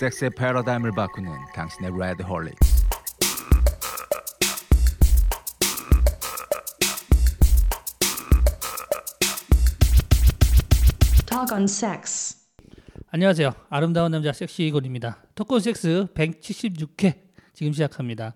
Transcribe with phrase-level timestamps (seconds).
[0.00, 2.54] 섹스의 패러다임을 바꾸는 당신의 레드홀릭스
[11.26, 12.38] Talk on sex.
[13.10, 13.52] 안녕하세요.
[13.68, 15.22] 아름다운 남자 섹시 이골입니다.
[15.34, 17.20] Talk on sex 176회
[17.52, 18.32] 지금 시작합니다.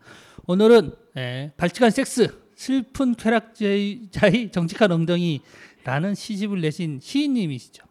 [0.46, 4.10] 오늘은 예, 발칙한 섹스 슬픈 쾌락주의자의
[4.52, 7.86] 정직한 엉덩이라는 시집을 내신 시인님이시죠.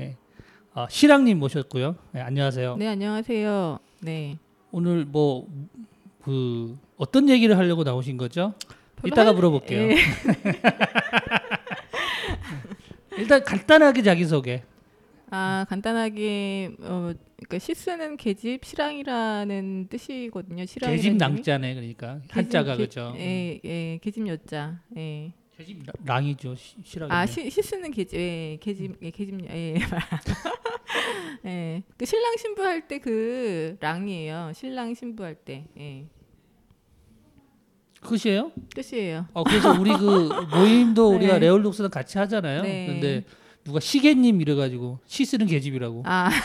[0.00, 0.18] 예,
[0.76, 1.96] 어, 시랑님 모셨고요.
[2.16, 2.76] 예, 안녕하세요.
[2.76, 3.78] 네, 안녕하세요.
[4.00, 4.36] 네.
[4.72, 5.46] 오늘 뭐
[6.22, 8.52] 그 어떤 얘기를 하려고 나오신 거죠?
[9.04, 9.92] 이따가 할- 물어볼게요.
[9.92, 9.94] 예.
[13.16, 14.64] 일단 간단하게 자기 소개.
[15.30, 20.66] 아, 간단하게 어 그러니까 시스는 계집 실랑이라는 뜻이거든요.
[20.66, 20.96] 실랑이.
[20.96, 23.14] 계집 낭자네 그러니까 한자가 그죠.
[23.16, 24.80] 예, 예, 계집 여자.
[24.96, 25.32] 예.
[25.56, 26.56] 계집 랑이죠.
[26.56, 27.12] 시- 시랑이.
[27.12, 28.18] 아, 시, 시스는 계집.
[28.18, 29.76] 예, 계집 예, 계집 예.
[31.44, 31.82] 예.
[31.96, 34.52] 그 신랑 신부 할 때 그 랑이에요.
[34.54, 35.64] 신랑 신부 할 때.
[35.78, 36.06] 예.
[38.00, 38.52] 끝이에요?
[38.74, 39.26] 뜻이에요.
[39.32, 41.16] 어 그래서 우리 그 모임도 네.
[41.16, 42.62] 우리가 레올독스랑 같이 하잖아요.
[42.62, 42.86] 네.
[42.86, 43.24] 근데
[43.64, 46.02] 누가 시계님 이래가지고 시스는 계집이라고.
[46.06, 46.30] 아.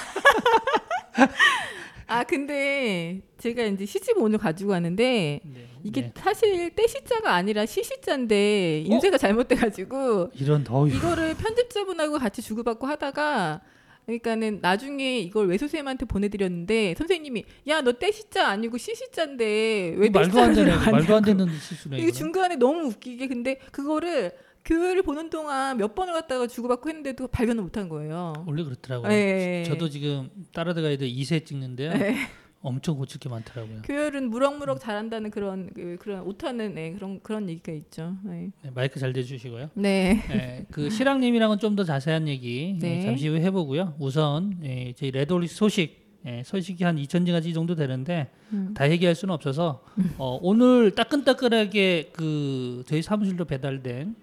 [2.07, 5.67] 아, 근데 제가 이제 시집 오늘 가지고 왔는데 네.
[5.83, 6.13] 이게 네.
[6.15, 10.93] 사실 떼시자가 아니라 시시자인데 인쇄가 잘못돼가지고 이런 더위.
[10.95, 13.61] 이거를 편집자분하고 같이 주고받고 하다가
[14.05, 20.53] 그러니까는 나중에 이걸 외소쌤한테 보내드렸는데 선생님이 야 너 떼시자 아니고 시시자인데 왜 말도 안.
[20.53, 21.23] 떼시자를 말도 안.
[21.23, 21.97] 되는 실수네.
[21.97, 22.13] 이게 이거는.
[22.17, 24.31] 중간에 너무 웃기게 근데 그거를
[24.65, 28.33] 교회를 보는 동안 몇 번을 갖다가 주고받고 했는데도 발견을 못한 거예요.
[28.45, 29.11] 원래 그렇더라고요.
[29.11, 29.63] 예.
[29.65, 31.91] 저도 지금 따라들 가이드 2세 찍는데요.
[31.91, 32.15] 예.
[32.61, 33.81] 엄청 고칠 게 많더라고요.
[33.83, 38.15] 교열은 무럭무럭 잘한다는 그런 그, 그런 오타는 네, 그런 그런 얘기가 있죠.
[38.23, 38.51] 네.
[38.61, 39.71] 네, 마이크 잘 대주시고요.
[39.73, 40.23] 네.
[40.29, 42.97] 네, 그 시랑님이랑은 좀 더 자세한 얘기 네.
[42.99, 43.95] 예, 잠시 후에 해보고요.
[43.97, 48.73] 우선 예, 저희 레드홀릭스 소식 예, 소식이 한 2,000가지 정도 되는데 음.
[48.75, 49.83] 다 얘기할 수는 없어서
[50.19, 54.15] 어, 오늘 따끈따끈하게 그 저희 사무실로 배달된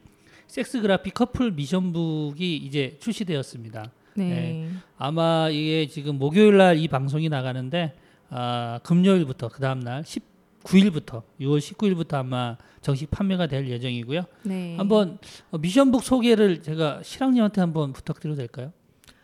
[0.47, 3.91] 섹스 그래픽 커플 미션북이 이제 출시되었습니다.
[4.15, 4.69] 네.
[4.97, 7.95] 아마 이게 지금 목요일 날 이 방송이 나가는데
[8.31, 14.23] 아, 금요일부터 그 다음 날 19일부터 6월 19일부터 아마 정식 판매가 될 예정이고요.
[14.45, 14.77] 네.
[14.77, 15.19] 한번
[15.51, 18.73] 어, 미션북 소개를 제가 실랑님한테 한번 부탁드려도 될까요?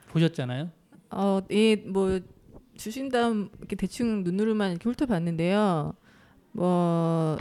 [0.08, 0.70] 보셨잖아요.
[1.10, 2.20] 어, 예, 뭐
[2.76, 5.94] 주신 다음 이렇게 대충 눈으로만 이렇게 훑어봤는데요.
[6.52, 7.36] 뭐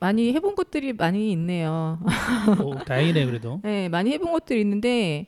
[0.00, 1.98] 많이 해본 것들이 많이 있네요.
[2.62, 3.60] 오, 다행이네요, 그래도.
[3.64, 5.26] 네, 많이 해본 것들이 있는데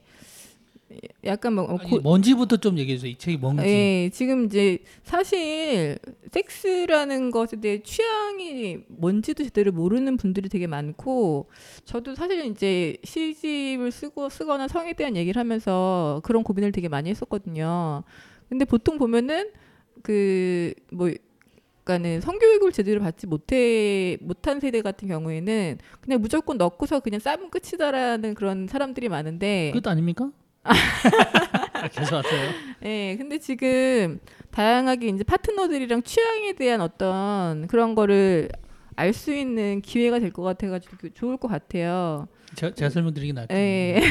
[1.25, 3.13] 약간 뭐 아니, 고, 뭔지부터 좀 얘기해 주세요.
[3.13, 3.65] 이 책이 뭔지.
[3.65, 5.99] 예, 지금 이제 사실
[6.33, 11.49] 섹스라는 것에 대해 취향이 뭔지도 제대로 모르는 분들이 되게 많고
[11.85, 18.03] 저도 사실 이제 시집을 쓰고 쓰거나 성에 대한 얘기를 하면서 그런 고민을 되게 많이 했었거든요.
[18.49, 19.51] 근데 보통 보면은
[20.03, 21.11] 그뭐
[21.91, 28.35] 그러니까는 성교육을 제대로 받지 못해 못한 세대 같은 경우에는 그냥 무조건 넣고서 그냥 싸면 끝이다라는
[28.35, 30.31] 그런 사람들이 많은데 끝 아닙니까?
[30.63, 32.55] 아, 왔어요.
[32.81, 38.49] 네, 근데 지금 다양하게 이제 파트너들이랑 취향에 대한 어떤 그런 거를
[38.97, 42.29] 알 수 있는 기회가 될 것 같아가지고 좋을 것 같아요.
[42.57, 43.55] 제가, 제가 설명드리긴 낫죠.
[43.55, 44.03] 네,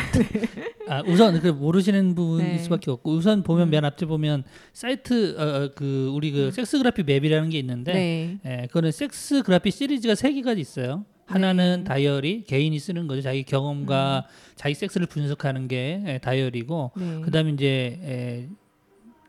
[0.88, 2.58] 아, 우선 그 모르시는 부분일 네.
[2.60, 3.70] 수밖에 없고 우선 보면 음.
[3.72, 8.38] 맨 앞에 보면 사이트 어, 어, 그 우리 그 섹스 그래픽 맵이라는 게 있는데 네,
[8.46, 11.06] 예, 그거는 섹스 그래픽 시리즈가 세 개가 있어요.
[11.26, 11.84] 하나는 네.
[11.84, 13.22] 다이어리 개인이 쓰는 거죠.
[13.22, 18.48] 자기 경험과 자기 섹스를 분석하는 게 예, 다이어리고 네, 그다음에 이제 에,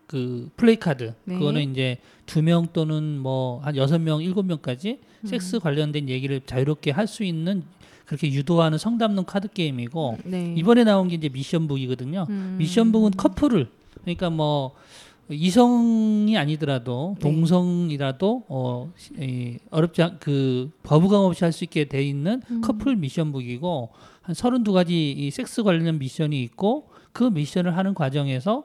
[0.07, 1.35] 그 플레이 카드 네.
[1.39, 5.27] 그거는 이제 두 명 또는 뭐 한 여섯 명 일곱 명까지 음.
[5.27, 7.65] 섹스 관련된 얘기를 자유롭게 할 수 있는
[8.11, 10.53] 그렇게 유도하는 성담론 카드 게임이고 네.
[10.57, 12.27] 이번에 나온 게 이제 미션북이거든요.
[12.29, 12.57] 음.
[12.59, 13.69] 미션북은 커플을
[14.03, 14.73] 그러니까 뭐
[15.29, 17.21] 이성이 아니더라도 네.
[17.21, 22.61] 동성이라도 어 이, 어렵지 않, 그 거부감 없이 할 수 있게 돼 있는 음.
[22.63, 23.91] 커플 미션북이고
[24.23, 28.65] 한 32가지 이 섹스 관련 미션이 있고 그 미션을 하는 과정에서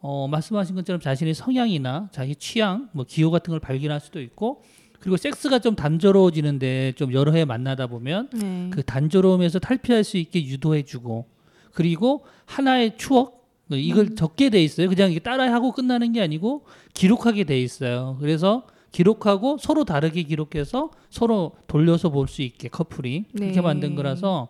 [0.00, 4.62] 어 말씀하신 것처럼 자신의 성향이나 자기 취향 뭐 기호 같은 걸 발견할 수도 있고
[5.00, 8.70] 그리고 섹스가 좀 단조로워지는데 좀 여러 해 만나다 보면 네.
[8.72, 11.26] 그 단조로움에서 탈피할 수 있게 유도해주고
[11.72, 14.16] 그리고 하나의 추억 이걸 음.
[14.16, 14.88] 적게 돼 있어요.
[14.88, 16.64] 그냥 이게 따라하고 끝나는 게 아니고
[16.94, 18.16] 기록하게 돼 있어요.
[18.20, 23.60] 그래서 기록하고 서로 다르게 기록해서 서로 돌려서 볼 수 있게 커플이 그렇게 네.
[23.60, 24.48] 만든 거라서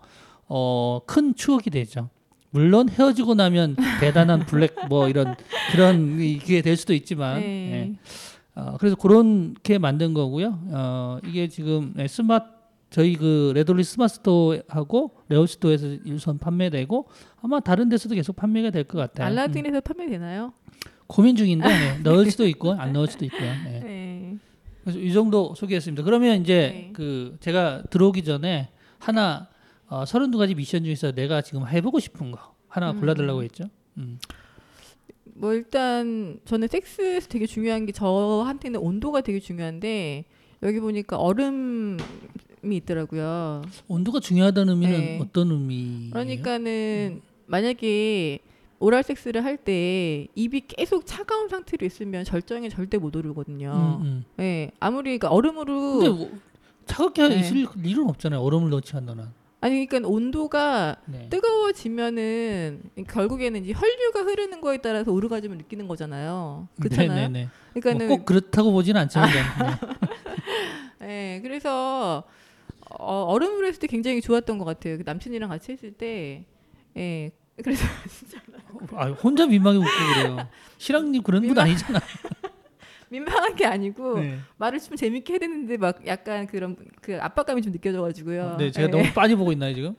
[0.48, 2.10] 어, 큰 추억이 되죠.
[2.50, 5.34] 물론 헤어지고 나면 대단한 블랙 뭐 이런
[5.72, 7.46] 그런 이게 될 수도 있지만 네.
[7.72, 7.92] 예.
[8.56, 10.58] 어, 그래서 그렇게 만든 거고요.
[10.70, 12.56] 어, 이게 지금 네, 스마트
[12.88, 17.08] 저희 그 레드홀릭스 스마트스토어하고 레드스토어에서 우선 판매되고
[17.42, 19.26] 아마 다른 데서도 계속 판매가 될 것 같아요.
[19.26, 19.38] 음.
[19.38, 20.52] 알라딘에서 판매되나요?
[21.06, 23.50] 고민 중인데 네, 넣을 수도 있고 안 넣을 수도 있고요.
[23.64, 23.80] 네.
[23.80, 24.36] 네.
[24.82, 26.02] 그래서 이 정도 소개했습니다.
[26.04, 26.90] 그러면 이제 네.
[26.94, 29.48] 그 제가 들어오기 전에 하나
[29.88, 33.00] 어, 32가지 미션 중에서 내가 지금 해보고 싶은 거 하나 음.
[33.00, 33.64] 골라달라고 했죠.
[33.98, 34.18] 음.
[35.38, 40.24] 뭐 일단 저는 섹스에서 되게 중요한 게 저한테는 온도가 되게 중요한데
[40.62, 41.98] 여기 보니까 얼음이
[42.70, 43.62] 있더라고요.
[43.88, 45.18] 온도가 중요하다는 의미는 네.
[45.20, 46.08] 어떤 의미?
[46.10, 48.38] 그러니까는 만약에
[48.78, 53.98] 오랄 섹스를 할 때 입이 계속 차가운 상태로 있으면 절정에 절대 못 오르거든요.
[54.00, 54.24] 음, 음.
[54.36, 56.30] 네, 아무리 그러니까 얼음으로 근데 뭐
[56.86, 57.40] 차갑게 네.
[57.40, 58.40] 있을 일은 없잖아요.
[58.40, 59.32] 얼음을 넣지 않는 한.
[59.66, 61.28] 아니 그러니까 온도가 네.
[61.28, 66.68] 뜨거워지면은 결국에는 이제 혈류가 흐르는 거에 따라서 오르가즘을 느끼는 거잖아요.
[66.80, 67.28] 그렇잖아요.
[67.28, 67.48] 네네네.
[67.74, 69.42] 그러니까는 뭐 꼭 그렇다고 보지는 않지만 네.
[71.06, 72.22] 네, 그래서
[72.90, 74.98] 어, 얼음으로 했을 때 굉장히 좋았던 것 같아요.
[74.98, 76.44] 그 남친이랑 같이 했을 때,
[76.96, 77.30] 예.
[77.62, 77.84] 그래서
[78.94, 80.48] 아, 혼자 민망해 웃고 그래요.
[80.78, 81.98] 시랑님 그런 분 아니잖아.
[83.08, 84.38] 민망한 게 아니고 네.
[84.56, 88.56] 말을 좀 재밌게 해야 되는데 막 약간 그런 그 압박감이 좀 느껴져가지고요.
[88.58, 88.90] 네, 제가 예.
[88.90, 89.94] 너무 빠져 보고 있나요 지금?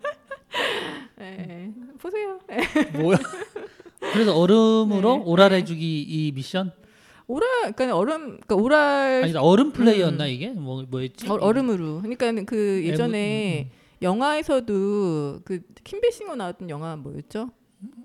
[1.21, 1.71] 예.
[1.97, 2.39] 보세요.
[2.51, 2.97] 예.
[2.97, 3.17] 뭐야?
[4.13, 5.23] 그래서 얼음으로 네.
[5.25, 6.71] 오랄해주기 이 미션?
[7.27, 10.49] 오랄, 그러니까 얼음, 그러니까 오랄 아니 얼음 플레이였나 이게?
[10.49, 11.29] 뭐 뭐였지?
[11.29, 12.01] 어, 얼음으로.
[12.01, 13.69] 그러니까 그 네, 예전에
[14.01, 17.49] 영화에서도 그 킴베싱어 나왔던 영화 뭐였죠?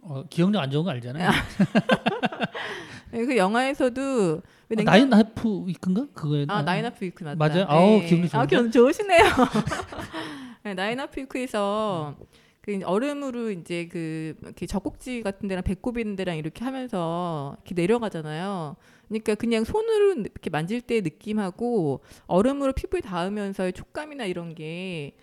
[0.02, 1.31] 어, 기억력 안 좋은 거 알잖아요.
[3.12, 4.43] 네, 그 영화에서도
[4.76, 6.06] 냉장- 나인 하프 위크인가?
[6.14, 7.36] 그거에 아 나인 아프 위크 맞다.
[7.36, 7.64] 맞아요?
[7.69, 8.56] 아우, 기억력 아 좋은데?
[8.56, 9.22] 기억 좋으시네요.
[10.64, 12.16] 네, 나인 아프 위크에서
[12.60, 18.76] 그 얼음으로 이제 그 이렇게 젖꼭지 같은 데랑 배꼽 있는 데랑 이렇게 하면서 이렇게 내려가잖아요.
[19.08, 25.16] 그러니까 그냥 손으로 이렇게 만질 때 느낌하고 얼음으로 피부에 닿으면서의 촉감이나 이런 게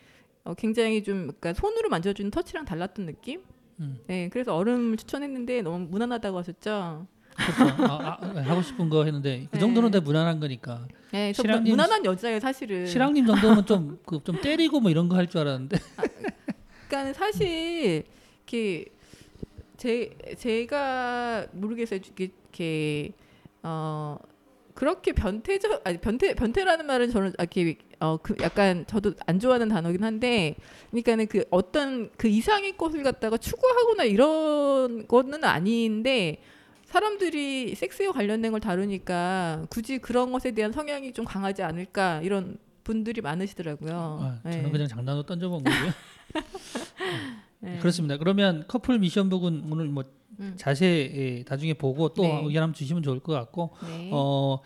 [0.43, 3.41] 어, 굉장히 좀 그러니까 손으로 만져주는 터치랑 달랐던 느낌?
[3.79, 3.99] 음.
[4.07, 7.07] 네, 그래서 얼음 추천했는데 너무 무난하다고 하셨죠.
[7.45, 7.83] 그렇죠.
[7.83, 9.59] 아, 아, 하고 싶은 거 했는데 그 네.
[9.59, 10.87] 정도는 다 무난한 거니까.
[11.11, 12.85] 네, 저 실황님- 무난한 여자예요, 사실은.
[12.85, 15.77] 시랑님 정도면 좀 그 좀 때리고 뭐 이런 거 할 줄 알았는데.
[16.87, 18.03] 그러니까 사실
[18.45, 18.85] 이렇게
[19.77, 21.99] 제 제가 모르겠어요.
[22.17, 23.11] 이렇게
[23.63, 24.17] 어
[24.73, 30.55] 그렇게 변태적 아니 변태 변태라는 말은 저는 이렇게 어그 약간 저도 안 좋아하는 단어긴 한데
[30.89, 36.41] 그러니까는 그 어떤 그 이상의 것을 갖다가 추구하거나 이런 거는 아닌데
[36.89, 43.21] 사람들이 섹스에 관련된 걸 다루니까 굳이 그런 것에 대한 성향이 좀 강하지 않을까 이런 분들이
[43.21, 44.19] 많으시더라고요.
[44.21, 44.71] 아, 저는 네.
[44.71, 45.93] 그냥 장난으로 던져본 거고요.
[47.59, 47.77] 네.
[47.79, 48.17] 그렇습니다.
[48.17, 50.03] 그러면 커플 미션북은 오늘 뭐
[50.39, 50.53] 음.
[50.57, 52.41] 자세히 나중에 보고 또 네.
[52.45, 54.09] 의견 한번 주시면 좋을 것 같고 네.
[54.11, 54.59] 어,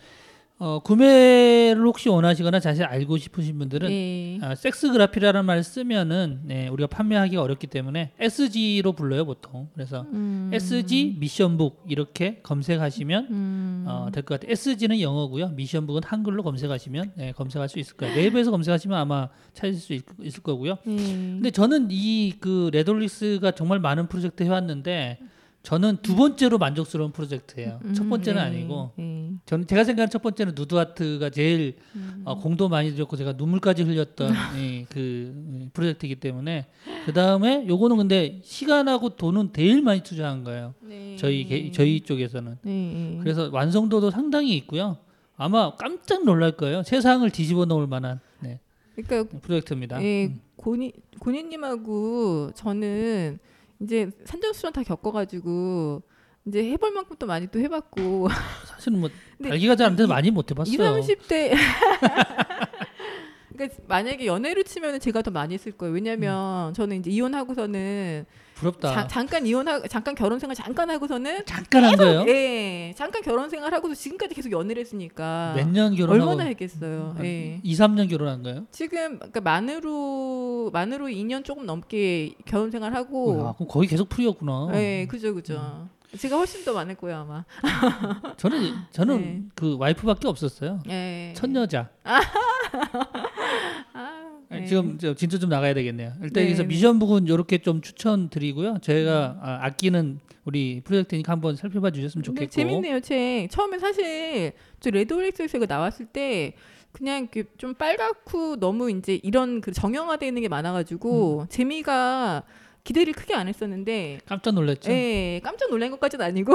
[0.56, 4.38] 어, 구매를 혹시 원하시거나 자세히 알고 싶으신 분들은 네.
[4.40, 9.68] 아, 섹스그라피라는 말을 쓰면은 네, 우리가 판매하기가 어렵기 때문에 SG로 불러요 보통.
[9.74, 10.50] 그래서 음.
[10.52, 13.84] SG 미션북 이렇게 검색하시면 음.
[13.88, 14.52] 어, 될 것 같아요.
[14.52, 15.48] SG는 영어고요.
[15.50, 18.14] 미션북은 한글로 검색하시면 네, 검색할 수 있을 거예요.
[18.14, 20.78] 네이버에서 검색하시면 아마 찾을 수 있, 있을 거고요.
[20.86, 20.96] 네.
[20.96, 25.18] 근데 저는 이 그 레돌리스가 정말 많은 프로젝트 해왔는데
[25.64, 27.80] 저는 두 번째로 만족스러운 프로젝트예요.
[27.94, 28.46] 첫 번째는 네.
[28.48, 29.30] 아니고 네.
[29.46, 32.20] 저는 제가 생각하는 첫 번째는 누드아트가 제일 음.
[32.26, 34.98] 어, 공도 많이 들였고 제가 눈물까지 흘렸던 이, 그
[35.34, 36.66] 음, 프로젝트이기 때문에
[37.06, 40.74] 그 다음에 요거는 근데 시간하고 돈은 제일 많이 투자한 거예요.
[40.82, 41.16] 네.
[41.18, 43.18] 저희 개- 저희 쪽에서는 네.
[43.22, 44.98] 그래서 완성도도 상당히 있고요.
[45.38, 46.82] 아마 깜짝 놀랄 거예요.
[46.82, 48.60] 세상을 뒤집어 놓을 만한 네,
[48.94, 50.00] 그러니까 프로젝트입니다.
[50.04, 50.40] 예, 음.
[50.56, 53.38] 고니 고니님하고 저는
[53.84, 56.02] 이제 산전수전 다 겪어가지고
[56.46, 58.28] 이제 해볼 만큼 또 많이 또 해봤고
[58.66, 59.08] 사실은 뭐
[59.44, 60.98] 알기가 잘 안 돼서 이- 많이 못 해봤어요.
[60.98, 61.52] 20, 30대
[63.54, 65.94] 그러니까 만약에 연애로 치면은 제가 더 많이 했을 거예요.
[65.94, 66.74] 왜냐면 음.
[66.74, 68.94] 저는 이제 이혼하고서는 부럽다.
[68.94, 72.24] 자- 잠깐 이혼하 잠깐 결혼 생활 잠깐 하고서는 잠깐 한 거예요?
[72.28, 77.14] 예 잠깐 결혼 생활 하고서 지금까지 계속 연애를 했으니까 몇 년 결혼하고 얼마나 했겠어요.
[77.16, 77.60] 한 예.
[77.62, 78.66] 2, 3년 결혼한 거예요?
[78.70, 84.70] 지금 그러니까 만으로 만으로 2년 조금 넘게 결혼 생활 하고 아, 그럼 거의 계속 풀이었구나.
[84.74, 85.88] 예, 그죠 그죠.
[86.16, 87.44] 제가 훨씬 더 많을 거예요 아마.
[88.36, 89.42] 저는 저는 네.
[89.56, 90.78] 그 와이프밖에 없었어요.
[90.88, 91.32] 예.
[91.36, 91.88] 첫 여자.
[92.04, 92.20] 아,
[94.60, 94.66] 네.
[94.66, 96.12] 지금 저 진짜 좀 나가야 되겠네요.
[96.22, 96.68] 일단 네, 여기서 네.
[96.68, 98.78] 미션 부분 이렇게 좀 추천드리고요.
[98.82, 102.50] 제가 아, 아끼는 우리 프로젝트니까 한번 살펴봐 주셨으면 좋겠고.
[102.50, 103.48] 재밌네요 책.
[103.50, 106.54] 처음에 사실 저 레드올릭스에서 이거 나왔을 때
[106.92, 111.46] 그냥 좀 빨갛고 너무 이제 이런 그 정형화되어 있는 게 많아가지고 음.
[111.48, 112.44] 재미가
[112.84, 114.20] 기대를 크게 안 했었는데.
[114.26, 114.92] 깜짝 놀랐죠.
[114.92, 116.54] 예, 깜짝 놀란 것까지는 아니고,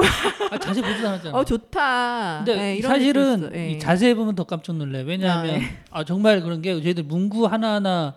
[0.52, 1.36] 아, 자세히 보지도 않았잖아.
[1.36, 2.44] 어 좋다.
[2.44, 3.50] 근데 예, 사실은.
[3.52, 3.72] 예.
[3.72, 5.02] 이 자세히 보면 더 깜짝 놀래.
[5.02, 5.62] 왜냐하면 아, 예.
[5.90, 8.14] 아, 정말 그런 게 저희들 문구 하나 하나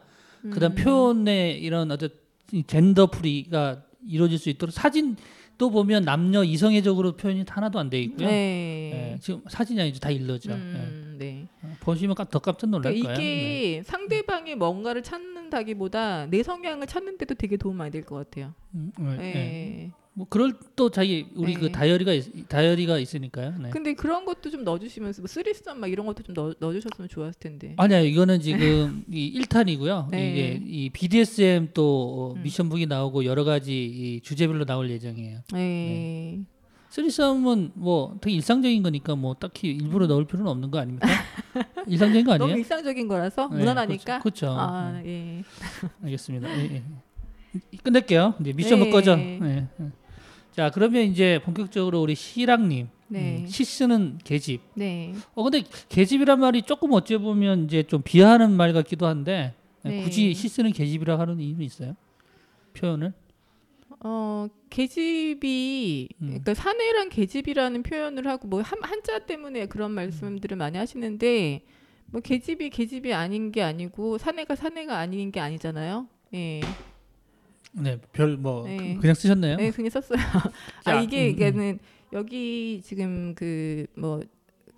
[0.52, 0.76] 그다음 음.
[0.76, 2.10] 표현의 이런 어떤
[2.52, 5.16] 이 젠더 프리가 이루어질 수 있도록 사진
[5.58, 8.28] 또 보면 남녀 이성애적으로 표현이 하나도 안 돼 있고요.
[8.28, 9.14] 네.
[9.14, 10.52] 예, 지금 사진이 아니죠 다 일러죠.
[10.54, 11.48] 음, 네.
[11.64, 11.70] 예.
[11.80, 13.18] 보시면 깜- 더 깜짝 놀랄 그러니까 거예요.
[13.20, 13.24] 네.
[13.72, 18.54] 이게 상대방이 뭔가를 찾는다기보다 내 성향을 찾는 데도 되게 도움 많이 될 것 같아요.
[18.74, 19.92] 음, 예, 네.
[20.16, 20.20] 예.
[20.20, 21.72] 뭐 그럴 또 자기 우리 그 네.
[21.72, 23.56] 다이어리가 있, 다이어리가 있으니까요.
[23.60, 23.70] 네.
[23.72, 27.74] 근데 그런 것도 좀 넣어주시면서 뭐 쓰리썸 막 이런 것도 좀 넣어, 넣어주셨으면 좋았을 텐데.
[27.78, 30.10] 아니야 이거는 지금 이 1탄이고요.
[30.12, 30.32] 네.
[30.32, 32.44] 이게 이 BDSM 또 어, 음.
[32.44, 35.40] 미션북이 나오고 여러 가지 이 주제별로 나올 예정이에요.
[35.54, 36.42] 네.
[36.90, 41.08] 쓰리썸은 뭐 되게 일상적인 거니까 뭐 딱히 일부러 넣을 필요는 없는 거 아닙니까?
[41.88, 42.60] 일상적인 거 너무 아니에요?
[42.60, 44.20] 일상적인 거라서 네, 무난하니까.
[44.20, 44.46] 그렇죠.
[44.46, 44.56] 그렇죠.
[44.60, 45.44] 아, 예.
[46.04, 46.56] 알겠습니다.
[46.60, 46.84] 예, 예.
[47.84, 48.36] 끝낼게요.
[48.42, 48.92] 이제 미션북 네.
[48.92, 49.18] 꺼져.
[49.18, 49.68] 예, 예.
[50.54, 53.40] 자 그러면 이제 본격적으로 우리 시랑님 네.
[53.42, 54.62] 음, 시 쓰는 계집.
[54.76, 55.14] 네.
[55.34, 60.04] 어 근데 계집이란 말이 조금 어찌 보면 이제 좀 비하하는 말 같기도 한데 네.
[60.04, 61.96] 굳이 시 쓰는 계집이라고 하는 이유는 있어요?
[62.74, 63.14] 표현을?
[64.00, 66.28] 어 계집이 음.
[66.28, 71.64] 그러니까 사내랑 계집이라는 표현을 하고 뭐 한, 한자 때문에 그런 말씀들을 많이 하시는데
[72.08, 76.08] 뭐 계집이 계집이 아닌 게 아니고 사내가 사내가 아닌 게 아니잖아요.
[76.36, 76.62] 예.
[77.74, 78.98] 네, 별 뭐 네.
[79.02, 79.58] 그냥 쓰셨네요.
[79.58, 80.18] 네, 그냥 썼어요.
[80.86, 81.36] 자, 아 이게 음, 음.
[81.36, 81.80] 그러니까는
[82.14, 84.22] 여기 지금 그 뭐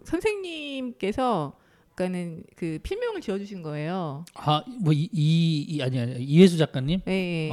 [0.03, 1.53] 선생님께서
[1.95, 4.25] 그러니까는 그 필명을 지어 주신 거예요.
[4.35, 7.01] 아뭐이 이, 이 아니 아니 이해수 작가님?
[7.07, 7.11] 예.
[7.11, 7.49] 예.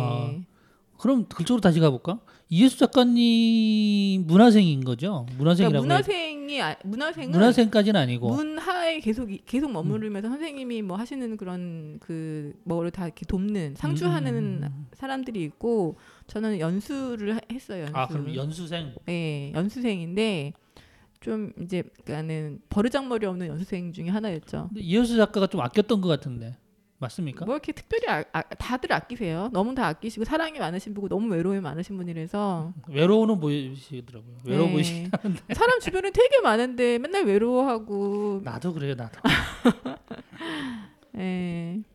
[1.03, 2.21] 아, 그럼 그쪽으로 다시 가볼까?
[2.49, 5.27] 이해수 작가님 문화생인 거죠?
[5.27, 5.83] 그러니까 문화생이라고.
[5.85, 8.29] 문화생이 아, 문화생은 문화생까지는 아니고.
[8.35, 14.35] 문화에 계속 이- 계속 머무르면서 선생님이 뭐 하시는 그런 그 뭐를 다 이렇게 돕는 상주하는
[14.35, 14.87] 음, 음, 음.
[14.95, 15.97] 사람들이 있고
[16.29, 17.83] 저는 연수를 하- 했어요.
[17.83, 17.97] 연수.
[17.97, 18.95] 아 그럼 연수생.
[19.07, 20.53] 네, 연수생인데
[21.21, 24.71] 좀 이제 그러니까는 버르장머리 없는 연수생 중에 하나였죠.
[24.77, 26.57] 이해수 작가가 좀 아꼈던 것 같은데
[27.03, 27.45] 맞습니까?
[27.45, 29.51] 뭐 이렇게 특별히 아, 아, 다들 아끼세요.
[29.53, 34.37] 너무 다 아끼시고 사랑이 많으신 분고 너무 외로움이 많으신 분이라서 외로워는 보이시더라고요.
[34.45, 34.73] 외로워 네.
[34.73, 35.11] 보이시.
[35.55, 39.21] 사람 주변에 되게 많은데 맨날 외로워하고 나도 그래요, 나도.
[41.19, 41.81] 예.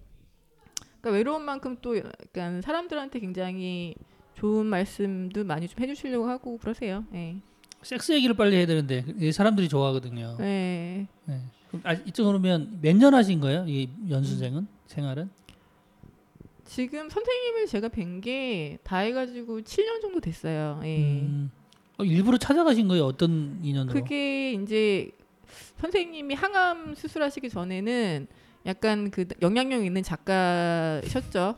[1.01, 3.95] 그러니까 외로운 만큼 또 약간 사람들한테 굉장히
[4.35, 7.05] 좋은 말씀도 많이 좀 해주시려고 하고 그러세요.
[7.13, 7.37] 예.
[7.81, 10.37] 섹스 얘기를 빨리 해야 되는데 이 사람들이 좋아하거든요.
[10.41, 11.07] 예.
[11.25, 11.41] 네.
[11.83, 13.65] 아, 이쪽으로 면 몇 년 하신 거예요?
[13.67, 15.29] 이 연수생은 생활은?
[16.65, 20.79] 지금 선생님을 제가 뵌 게 다 해가지고 7년 정도 됐어요.
[20.83, 20.97] 예.
[21.21, 21.51] 음.
[21.97, 23.05] 어, 일부러 찾아가신 거예요?
[23.05, 23.93] 어떤 인연으로?
[23.93, 25.09] 그게 이제
[25.77, 28.27] 선생님이 항암 수술하시기 전에는
[28.65, 31.55] 약간 그 영향력 있는 작가셨죠.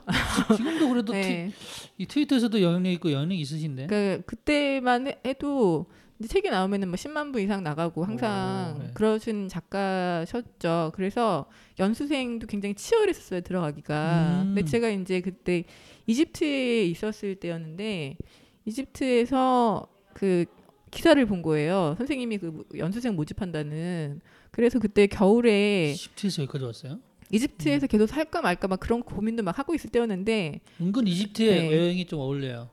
[0.56, 1.52] 지금도 그래도 네.
[1.52, 3.88] 티, 이 트위터에서도 영향력 있고 영향력 있으신데.
[3.88, 5.88] 그러니까 그때만 해- 해도
[6.28, 8.92] 책이 나오면은 뭐 10만 부 이상 나가고 항상 오, 네.
[8.94, 10.92] 그러신 작가셨죠.
[10.94, 11.46] 그래서
[11.80, 14.42] 연수생도 굉장히 치열했었어요 들어가기가.
[14.44, 14.54] 음.
[14.56, 15.64] 근데 제가 이제 그때
[16.08, 18.18] 이집트에 있었을 때였는데
[18.66, 20.46] 이집트에서 그
[20.92, 21.96] 기사를 본 거예요.
[21.98, 24.20] 선생님이 그 연수생 모집한다는.
[24.52, 27.00] 그래서 그때 겨울에 이집트에서 여기까지 왔어요?
[27.32, 31.78] 이집트에서 계속 살까 말까 막 그런 고민도 막 하고 있을 때였는데 은근 이집트의 네.
[31.78, 32.70] 여행이 좀 어울려요.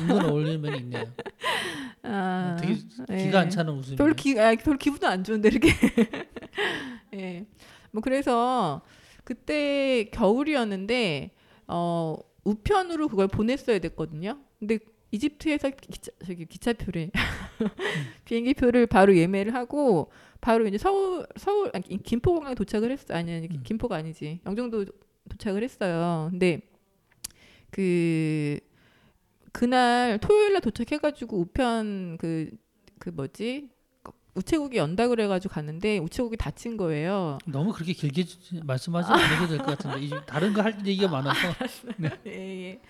[0.00, 1.04] 은근 어울리는 면이 있네요.
[2.02, 2.76] 아, 되게
[3.08, 3.24] 네.
[3.24, 3.96] 기가 안 차는 웃음이.
[3.96, 5.68] 별 기, 아, 별 기분도 안 좋은데 이렇게.
[7.14, 7.46] 예.
[7.90, 8.82] 뭐 그래서
[9.24, 11.30] 그때 겨울이었는데
[11.68, 14.38] 어 우편으로 그걸 보냈어야 됐거든요.
[14.58, 14.78] 근데
[15.12, 17.10] 이집트에서 기차, 저기 기차표를
[18.24, 23.62] 비행기표를 바로 예매를 하고 바로 이제 서울 서울 아니, 김포공항에 도착을 했어 아니 아니 음.
[23.62, 24.86] 김포가 아니지 영종도
[25.28, 26.28] 도착을 했어요.
[26.30, 26.60] 근데
[27.70, 28.58] 그
[29.52, 33.68] 그날 토요일 날 도착해가지고 우편 그그 뭐지?
[34.34, 37.38] 우체국이 연다 그래가지고 갔는데 우체국이 닫힌 거예요.
[37.46, 40.06] 너무 그렇게 길게 주- 말씀하시면 안 해도 될것 같은데.
[40.06, 41.40] 이- 다른 거 할 얘기가 많아서.
[42.26, 42.80] 예, 예.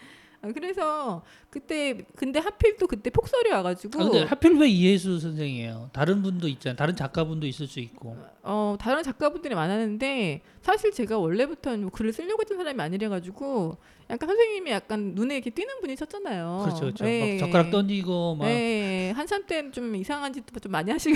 [0.43, 5.91] 아, 그래서 그때 근데 하필 또 그때 폭설이 와가지고 아, 근데 하필 왜 이해수 선생이에요?
[5.93, 6.77] 다른 분도 있잖아요.
[6.77, 8.17] 다른 작가분도 있을 수 있고.
[8.43, 13.77] 어 다른 작가분들이 많았는데 사실 제가 원래부터 뭐 글을 쓰려고 했던 사람이 아니래가지고
[14.09, 16.61] 약간 선생님이 약간 눈에 이렇게 띄는 분이셨잖아요.
[16.65, 17.07] 그렇죠, 그렇죠.
[17.07, 17.39] 예.
[17.39, 18.49] 막 젓가락 던지고 막.
[18.49, 21.15] 예, 한참 때는 좀 이상한 짓도 좀 많이 하시고,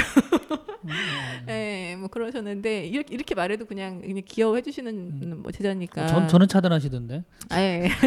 [0.84, 0.90] 음, 음.
[1.48, 6.06] 예, 뭐 그러셨는데 이렇게 이렇게 말해도 그냥 그냥 귀여워해 주시는 뭐 제자니까.
[6.06, 7.24] 전 저는 차단하시던데.
[7.50, 7.88] 아, 예.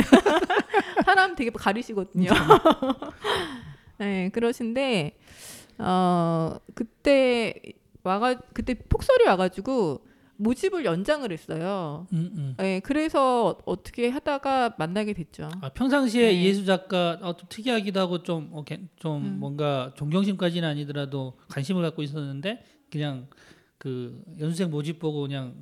[1.17, 2.29] 사람 되게 가리시거든요.
[3.97, 5.17] 네, 그러신데
[5.79, 7.55] 어 그때
[8.03, 10.05] 와가 그때 폭설이 와가지고
[10.39, 12.05] 모집을 연장을 했어요.
[12.13, 12.55] 음, 음.
[12.59, 15.49] 네, 그래서 어떻게 하다가 만나게 됐죠.
[15.61, 16.33] 아, 평상시에 네.
[16.33, 19.37] 이해수 작가 어, 좀 특이하기도 하고 좀, 어, 개- 좀 음.
[19.39, 23.27] 뭔가 존경심까지는 아니더라도 관심을 갖고 있었는데 그냥
[23.79, 25.55] 그 연수생 모집 보고 그냥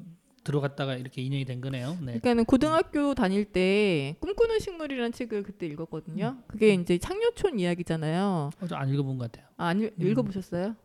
[0.45, 1.91] 들어갔다가 이렇게 인연이 된 거네요.
[1.99, 2.05] 네.
[2.19, 6.37] 그러니까는 고등학교 다닐 때 꿈꾸는 식물이라는 책을 그때 읽었거든요.
[6.47, 8.51] 그게 이제 창녀촌 이야기잖아요.
[8.61, 9.49] 어, 저안 읽어본 것 같아요.
[9.57, 9.91] 아, 아니 음.
[9.99, 10.75] 읽어보셨어요?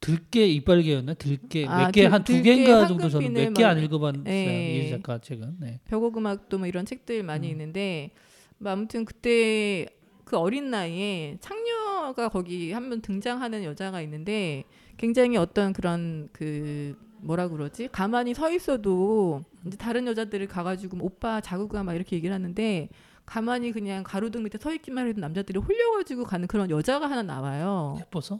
[0.00, 1.14] 들깨 이빨개였나?
[1.14, 4.22] 들깨 아, 몇개 들- 한두 개인가 정도 저는 몇 개안 막- 읽어봤어요.
[4.24, 4.86] 네.
[4.86, 5.56] 이 작가 책은.
[5.60, 5.80] 네.
[5.86, 7.52] 벽옥음악도 뭐 이런 책들 많이 음.
[7.52, 8.10] 있는데
[8.58, 9.86] 뭐 아무튼 그때
[10.24, 14.64] 그 어린 나이에 창녀가 거기 한 번 등장하는 여자가 있는데
[14.96, 21.40] 굉장히 어떤 그런 그 뭐라 그러지 가만히 서 있어도 이제 다른 여자들을 가가지고 뭐 오빠
[21.40, 22.88] 자구가 막 이렇게 얘기를 하는데
[23.26, 27.96] 가만히 그냥 가로등 밑에 서 있기만 해도 남자들이 홀려가지고 가는 그런 여자가 하나 나와요.
[28.00, 28.38] 예뻐서?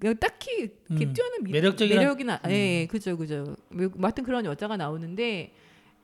[0.00, 0.96] 그냥 딱히 음.
[1.12, 2.50] 뛰어난 미- 매력적이란- 매력이나 음.
[2.50, 5.52] 예 그죠 그죠 뭐 하여튼 그런 여자가 나오는데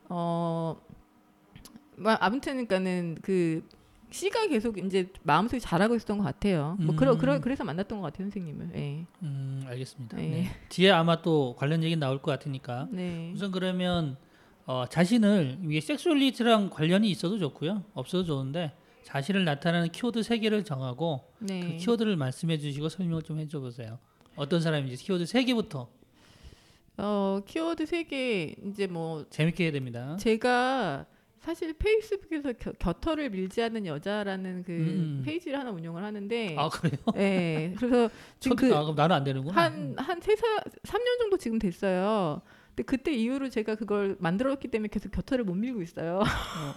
[0.09, 0.81] 어
[1.97, 3.67] 뭐, 아무튼 그러니까는 그
[4.11, 6.77] 씨가 계속 이제 마음속에 잘하고 있었던 것 같아요.
[6.81, 7.19] 뭐 그러, 음.
[7.19, 8.71] 그러 그래서 만났던 것 같아요 선생님을.
[8.75, 9.05] 예.
[9.23, 10.17] 음, 알겠습니다.
[10.17, 10.29] 네.
[10.29, 10.49] 네.
[10.71, 13.31] 뒤에 아마 또 관련 얘기 나올 것 같으니까 네.
[13.35, 14.17] 우선 그러면
[14.67, 17.85] 어, 자신을 이게 sexuality랑 관련이 있어도 좋고요.
[17.95, 18.73] 없어도 좋은데
[19.05, 21.61] 자신을 나타내는 키워드 세 개를 정하고 네.
[21.61, 23.99] 그 키워드를 말씀해 주시고 설명을 좀 해줘 보세요.
[24.37, 25.89] 어떤 사람인지 키워드 세 개부터
[26.97, 30.17] 어 키워드 세 개 이제 뭐 재밌게 해야 됩니다.
[30.19, 31.07] 제가
[31.41, 35.23] 사실 페이스북에서 겨, 겨털을 밀지 않는 여자라는 그 음.
[35.25, 36.97] 페이지를 하나 운영을 하는데 아 그래요?
[37.17, 37.75] 예.
[37.79, 39.61] 그래서 지금 첫, 그 아, 그럼 나는 안 되는구나.
[39.63, 40.43] 한한 세사
[40.85, 42.43] 3년 정도 지금 됐어요.
[42.69, 46.21] 근데 그때 이후로 제가 그걸 만들었기 때문에 계속 곁털을 못 밀고 있어요.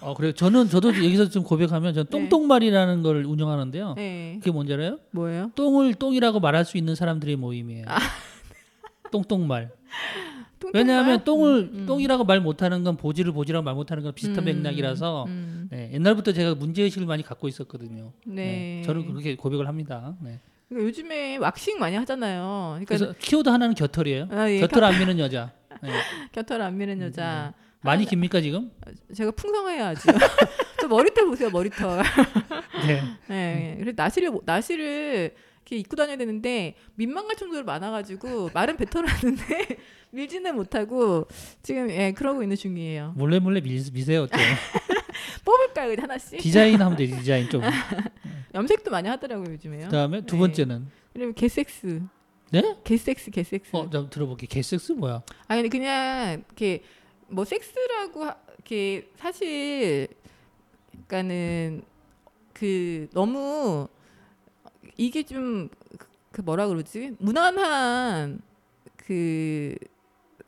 [0.02, 0.32] 어, 어, 그래요.
[0.32, 2.10] 저는 저도 여기서 좀 고백하면 전 네.
[2.10, 3.94] 똥똥말이라는 걸 운영하는데요.
[3.96, 4.36] 네.
[4.40, 4.98] 그게 뭔지 알아요?
[5.12, 5.52] 뭐예요?
[5.56, 7.86] 똥을 똥이라고 말할 수 있는 사람들의 모임이에요.
[9.12, 9.12] 똥똥말.
[9.12, 9.72] 똥똥말?
[10.74, 11.86] 왜냐하면 똥을 음, 음.
[11.86, 15.68] 똥이라고 말 못하는 건 보지를 보지라고 말 못하는 건 비슷한 음, 맥락이라서 음.
[15.72, 18.12] 네, 옛날부터 제가 문제 의식을 많이 갖고 있었거든요.
[18.26, 18.82] 네.
[18.86, 20.16] 저는 그렇게 고백을 합니다.
[20.22, 20.40] 네.
[20.70, 22.78] 그러니까 요즘에 왁싱 많이 하잖아요.
[22.80, 24.28] 그러니까 그래서 키워드 하나는 겨털이에요.
[24.32, 25.52] 아, 예, 겨털 안 미는 여자.
[25.82, 25.90] 네.
[26.32, 27.54] 곁털 안 미는 여자.
[27.82, 28.70] 많이 깁니까 지금?
[29.14, 30.08] 제가 풍성해요 아주.
[30.80, 32.02] 저 머리털 보세요 머리털.
[32.88, 33.02] 네.
[33.28, 33.76] 네.
[33.80, 35.34] 그래서 나시를 못- 나시를
[35.66, 39.78] 이렇게 입고 다녀야 되는데 민망할 정도로 많아가지고 말은 뱉어놨는데
[40.12, 41.28] 밀지는 못하고
[41.64, 43.14] 지금 예 그러고 있는 중이에요.
[43.16, 44.40] 몰래 몰래 미, 미세요 좀.
[45.46, 46.40] 뽑을까요 하나씩?
[46.40, 47.62] 디자인 하면 돼 디자인 좀.
[48.54, 49.86] 염색도 많이 하더라고요 요즘에요.
[49.86, 50.40] 그다음에 두 네.
[50.42, 52.02] 번째는 그리고 개섹스.
[52.52, 52.76] 네?
[52.84, 53.74] 개섹스 개섹스.
[53.76, 54.46] 어, 좀 들어볼게.
[54.48, 55.22] 개섹스 뭐야?
[55.48, 56.84] 아니 근데 그냥 이렇게
[57.28, 60.08] 뭐 섹스라고 하- 이렇게 사실
[61.08, 61.84] 그러니까는
[62.54, 63.88] 그 너무
[64.98, 65.70] 이게 좀
[66.32, 68.40] 그 뭐라 그러지 무난한
[68.96, 69.76] 그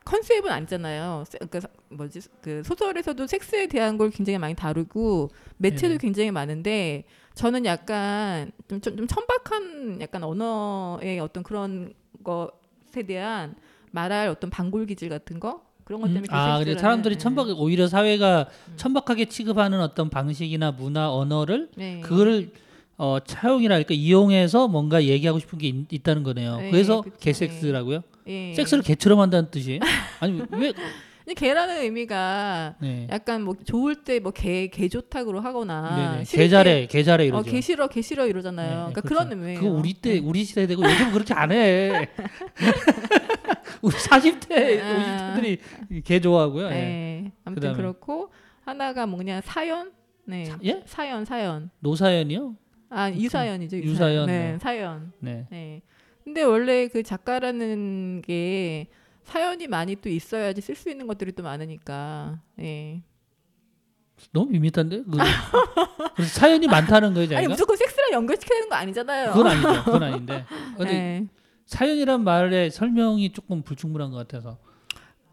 [0.06, 1.24] 컨셉은 아니잖아요.
[1.28, 5.98] 세- 그러니까 사- 뭐지 그 소설에서도 섹스에 대한 걸 굉장히 많이 다루고 매체도 네네.
[5.98, 7.04] 굉장히 많은데
[7.36, 13.56] 저는 약간 좀, 좀, 좀 천박한 약간 언어의 어떤 그런 것에 대한
[13.92, 17.20] 말할 어떤 방골 기질 같은 거 그런 것 때문에 음, 아, 그래 사람들이 네.
[17.20, 18.74] 천박 오히려 사회가 음.
[18.78, 22.00] 천박하게 취급하는 어떤 방식이나 문화 언어를 네.
[22.02, 22.52] 그거를
[23.04, 26.58] 어, 차용이랄까 이용해서 뭔가 얘기하고 싶은 게 있, 다는 거네요.
[26.58, 27.18] 네, 그래서 그쵸.
[27.20, 28.02] 개섹스라고요?
[28.28, 28.54] 예.
[28.54, 29.82] 섹스를 개처럼 한다는 뜻이에요?
[30.22, 30.72] 아니 왜?
[31.26, 33.08] 근데 개라는 의미가 네.
[33.12, 36.24] 약간 뭐 좋을 때 뭐개개 좋다고 하거나 네네.
[36.24, 37.50] 싫을 개잘해, 개잘해 때, 이러죠.
[37.50, 38.70] 어, 개 싫어 개 싫어 이러잖아요.
[38.70, 39.26] 네, 그러니까 그렇죠.
[39.26, 39.60] 그런 의미예요.
[39.60, 40.20] 그거 우리 때 네.
[40.20, 42.08] 우리 시대 되고 요즘 그렇게 안 해.
[43.82, 45.36] 우리 40대, 아.
[45.36, 46.68] 50대들이 개 좋아하고요.
[46.68, 46.70] 예.
[46.72, 47.32] 네.
[47.44, 47.76] 아무튼 그다음에.
[47.78, 48.32] 그렇고
[48.63, 49.92] 하나가 뭐냐 사연.
[50.26, 50.46] 네.
[50.46, 50.82] 사- 예?
[50.86, 51.70] 사연 사연.
[51.80, 52.56] 노사연이요?
[52.94, 53.78] 아 유사연이죠.
[53.78, 53.92] 유사연.
[53.92, 54.52] 유사연, 네.
[54.54, 54.60] 네.
[54.60, 55.12] 사연.
[55.20, 55.48] 네.
[55.50, 55.82] 네.
[56.24, 58.88] 근데 원래 그 작가라는 게
[59.24, 62.40] 사연이 많이 또 있어야지 쓸 수 있는 것들이 또 많으니까.
[62.60, 63.02] 예.
[64.32, 65.04] 너무 밋밋한데?
[65.04, 65.18] 그,
[66.16, 67.50] 그래서 사연이 많다는 거예요, 아니 자기가?
[67.50, 69.32] 무조건 섹스랑 연결시켜야 되는 거 아니잖아요.
[69.34, 69.84] 그건 아니죠.
[69.84, 70.46] 그건 아닌데.
[70.78, 71.28] 근데 네.
[71.66, 74.60] 사연이란 말의 설명이 조금 불충분한 것 같아서.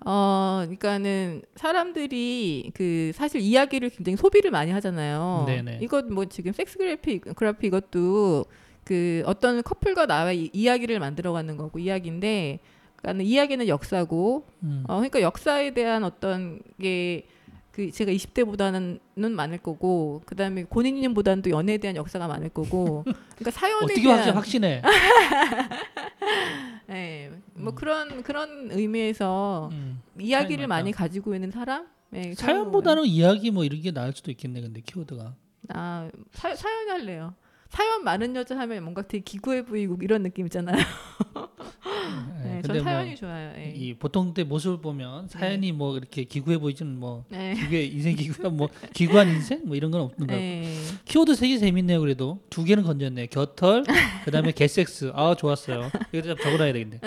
[0.06, 5.44] 어, 그러니까는 사람들이 그 사실 이야기를 굉장히 소비를 많이 하잖아요.
[5.46, 5.78] 네네.
[5.82, 8.44] 이것 뭐 지금 섹스 그래피 그래피 이것도
[8.84, 12.58] 그 어떤 커플과 나의 이- 이야기를 만들어가는 거고 이야기인데,
[12.96, 14.84] 그러니까 이야기는 역사고, 음.
[14.88, 17.26] 어, 그러니까 역사에 대한 어떤 게.
[17.72, 18.98] 그 제가 20대보다는
[19.30, 24.18] 많을 거고 그 다음에 고인님보다는 또 연애에 대한 역사가 많을 거고 그러니까 사연에 어떻게 대한
[24.18, 24.82] 확신, 확신해?
[26.90, 27.74] 예, 뭐 음.
[27.74, 30.03] 그런 그런 의미에서 음.
[30.18, 30.92] 이야기를 많이.
[30.92, 31.87] 가지고 있는 사람?
[32.11, 35.35] 네, 사연보다는 이야기 뭐 이런 게 나을 수도 있겠네, 근데 키워드가.
[35.68, 37.35] 아 사, 사연 할래요.
[37.70, 40.76] 사연 많은 여자 하면 뭔가 되게 기구해 보이고 이런 느낌 있잖아요.
[40.76, 43.52] 예, 네, 근데 전 사연이 뭐 좋아요.
[43.59, 43.72] 예.
[43.76, 47.54] 이 보통 때 모습을 보면 사연이 뭐 이렇게 기구해 보이지는 뭐 네.
[47.54, 50.35] 기구의 인생 기구야 뭐 기구한 인생 뭐 이런 건 없는 거.
[50.35, 50.74] 네.
[51.04, 52.00] 키워드 세 개 재밌네요.
[52.00, 53.22] 그래도 두 개는 건졌네.
[53.22, 53.85] 요 겨털,
[54.24, 55.12] 그다음에 개섹스.
[55.14, 55.90] 아 좋았어요.
[56.12, 57.00] 이거 좀 적어놔야 되겠네.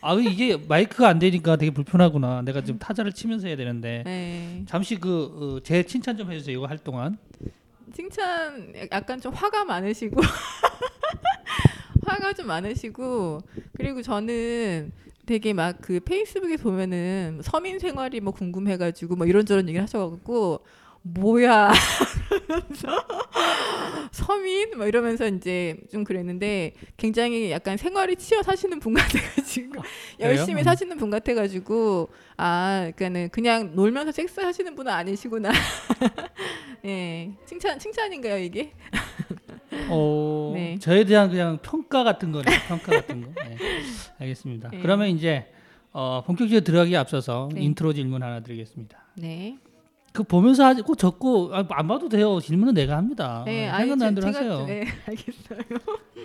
[0.00, 2.40] 아 이게 마이크가 안 되니까 되게 불편하구나.
[2.42, 4.62] 내가 지금 타자를 치면서 해야 되는데 네.
[4.66, 6.56] 잠시 그제 칭찬 좀 해주세요.
[6.56, 7.18] 이거 할 동안.
[7.92, 10.20] 칭찬 약간 좀 화가 많으시고
[12.06, 13.40] 화가 좀 많으시고
[13.76, 14.92] 그리고 저는
[15.26, 20.64] 되게 막 그 페이스북에 보면은 서민 생활이 뭐 궁금해가지고 뭐 이런저런 얘기를 하셔가지고
[21.14, 21.72] 뭐야
[24.12, 29.82] 서민 뭐 이러면서 이제 좀 그랬는데 굉장히 약간 생활이 치여 사시는 분 같아가지고
[30.20, 30.64] 열심히 음.
[30.64, 35.50] 사시는 분 같아가지고 아 그러니까는 그냥 놀면서 섹스 하시는 분은 아니시구나
[36.84, 38.72] 예 칭찬 칭찬인가요 이게
[39.90, 40.78] 어, 네.
[40.78, 42.44] 저에 대한 그냥 평가 같은 거네.
[42.66, 43.28] 평가 같은 거.
[43.42, 43.56] 네.
[44.18, 44.70] 알겠습니다.
[44.70, 44.80] 네.
[44.80, 45.46] 그러면 이제
[45.92, 47.62] 어, 본격적으로 들어가기 앞서서 네.
[47.62, 48.98] 인트로 질문 하나 드리겠습니다.
[49.14, 49.56] 네
[50.18, 52.40] 그 보면서 하지 꼭 적고 아, 안 봐도 돼요.
[52.40, 53.44] 질문은 내가 합니다.
[53.46, 54.66] 네, 어, 생각나는 대로 제- 하세요.
[54.66, 55.58] 네, 알겠어요.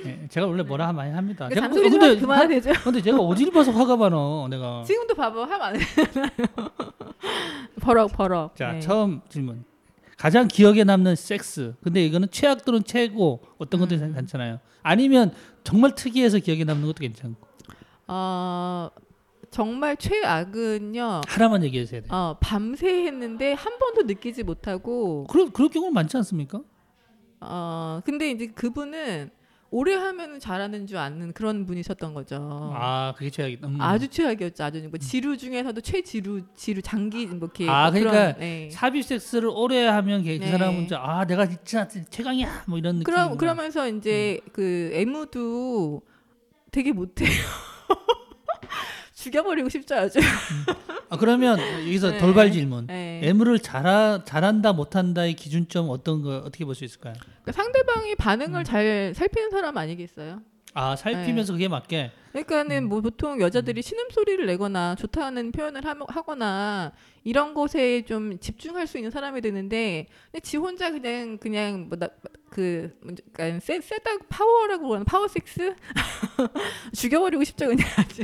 [0.03, 1.47] 네, 제가 원래 뭐라 많이 합니다.
[1.47, 2.71] 그 제가 잔소리 좀 근데, 그만해야 되죠.
[2.83, 4.47] 근데 제가 봐서 화가 많어.
[4.49, 4.81] 내가.
[4.83, 6.29] 지금도 봐봐 하면 안 되잖아요.
[7.81, 8.55] 버럭 버럭.
[8.55, 8.79] 자 네.
[8.79, 9.63] 처음 질문.
[10.17, 11.75] 가장 기억에 남는 섹스.
[11.83, 14.13] 근데 이거는 최악 또는 최고 어떤 것도 음.
[14.15, 14.57] 괜찮아요.
[14.81, 15.31] 아니면
[15.63, 17.37] 정말 특이해서 기억에 남는 것도 괜찮고
[18.07, 18.89] 어
[19.57, 21.21] 정말 최악은요.
[21.27, 22.01] 하나만 얘기해 주세요.
[22.09, 26.61] 어 밤새 했는데 한 번도 느끼지 못하고 그런 그런 경우는 많지 않습니까?
[27.39, 29.29] 어 근데 이제 그분은
[29.69, 32.37] 오래 하면 잘하는 줄 아는 그런 분이셨던 거죠.
[32.75, 33.67] 아 그게 최악이다.
[33.67, 33.79] 음.
[33.79, 34.63] 아주 최악이었죠.
[34.63, 38.69] 아주 뭐 지루 중에서도 최지루 지루 장기 뭐 이렇게 아, 그런, 그러니까 네.
[38.71, 40.51] 삽입 섹스를 오래 하면 걔- 그 네.
[40.51, 43.03] 사람은 진짜 아 내가 진짜 최강이야 뭐 이런 느낌.
[43.03, 44.49] 그럼 그러면서 이제 음.
[44.51, 46.01] 그 애무도
[46.71, 47.29] 되게 못해요.
[49.23, 50.19] 죽여버리고 싶죠 아주.
[51.09, 52.17] 아 그러면 여기서 네.
[52.17, 52.87] 돌발 질문.
[52.87, 53.21] 네.
[53.23, 57.13] 애무를 잘하, 잘한다 못한다의 기준점 어떤 거 어떻게 볼 수 있을까요?
[57.43, 58.63] 그러니까 상대방이 반응을 음.
[58.63, 60.41] 잘 살피는 사람 아니겠어요?
[60.75, 61.01] 아 네.
[61.01, 62.11] 살피면서 그게 맞게.
[62.31, 66.91] 그러니까는 뭐 보통 여자들이 신음 소리를 내거나 좋다는 표현을 하, 하거나
[67.23, 73.59] 이런 것에 좀 집중할 수 있는 사람이 되는데 근데 지 혼자 그냥 그냥 뭐그 그러니까
[73.59, 75.75] 세, 세다 파워라고 그러는 파워 섹스
[76.95, 78.23] 죽여버리고 싶죠 그냥 아주.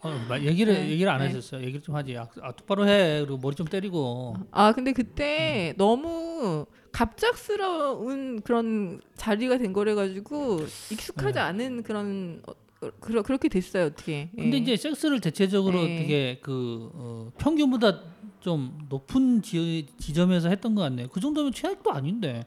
[0.00, 0.90] 어, 마- 얘기를 네.
[0.90, 1.26] 얘기를 안 네.
[1.26, 1.60] 하셨어요.
[1.62, 2.16] 얘기를 좀 하지.
[2.16, 3.20] 아, 아, 똑바로 해.
[3.20, 4.36] 그리고 머리 좀 때리고.
[4.52, 10.60] 아 근데 그때 너무 갑작스러운 그런 자리가 된 거래 가지고
[10.92, 11.40] 익숙하지 네.
[11.40, 12.52] 않은 그런 어,
[13.00, 14.30] 그러, 그렇게 됐어요 어떻게.
[14.36, 14.60] 근데 예.
[14.60, 15.96] 이제 섹스를 대체적으로 네.
[15.96, 18.02] 되게 그 어, 평균보다
[18.40, 21.08] 좀 높은 지, 지점에서 했던 것 같네요.
[21.08, 22.46] 그 정도면 최악도 아닌데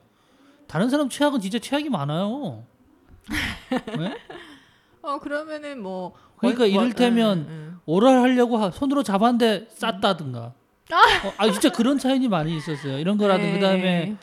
[0.68, 2.66] 다른 사람 최악은 진짜 최악이 많아요.
[4.00, 4.16] 네?
[5.04, 7.78] 어 그러면은 뭐 그러니까 월- 월- 이를테면 응, 응.
[7.86, 10.54] 오ral 하려고 하- 손으로 잡았는데 쌌다든가.
[11.24, 13.00] 어, 아 진짜 그런 차이는 많이 있었어요.
[13.00, 13.54] 이런 거라든 네.
[13.54, 14.16] 그다음에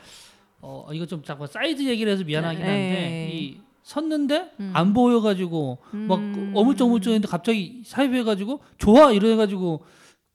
[0.61, 3.29] 어 이거 좀 자꾸 사이즈 얘기를 해서 미안하긴 한데 네.
[3.33, 4.71] 이 섰는데 음.
[4.75, 6.51] 안 보여가지고 막 음.
[6.55, 9.83] 어물쩡어물쩡했는데 갑자기 삽입해가지고 좋아 이래가지고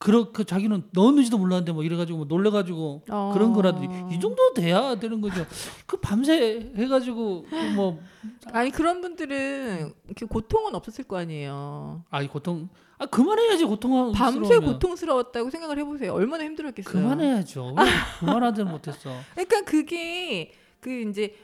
[0.04, 3.30] 그렇게 자기는 넣었는지도 몰랐는데 뭐 이래가지고 뭐 놀래가지고 어.
[3.32, 5.46] 그런 거라든지 이 정도 돼야 되는 거죠.
[5.86, 7.98] 그 밤새 해가지고 뭐
[8.52, 12.04] 아니 그런 분들은 이렇게 고통은 없었을 거 아니에요.
[12.10, 16.12] 아이 고통 아 그만해야지 고통 밤새 고통스러웠다고 생각을 해보세요.
[16.12, 16.92] 얼마나 힘들었겠어요.
[16.92, 17.74] 그만해야죠.
[17.74, 17.84] 왜
[18.20, 19.10] 그만하든 못했어.
[19.32, 21.34] 그러니까 그게 그 이제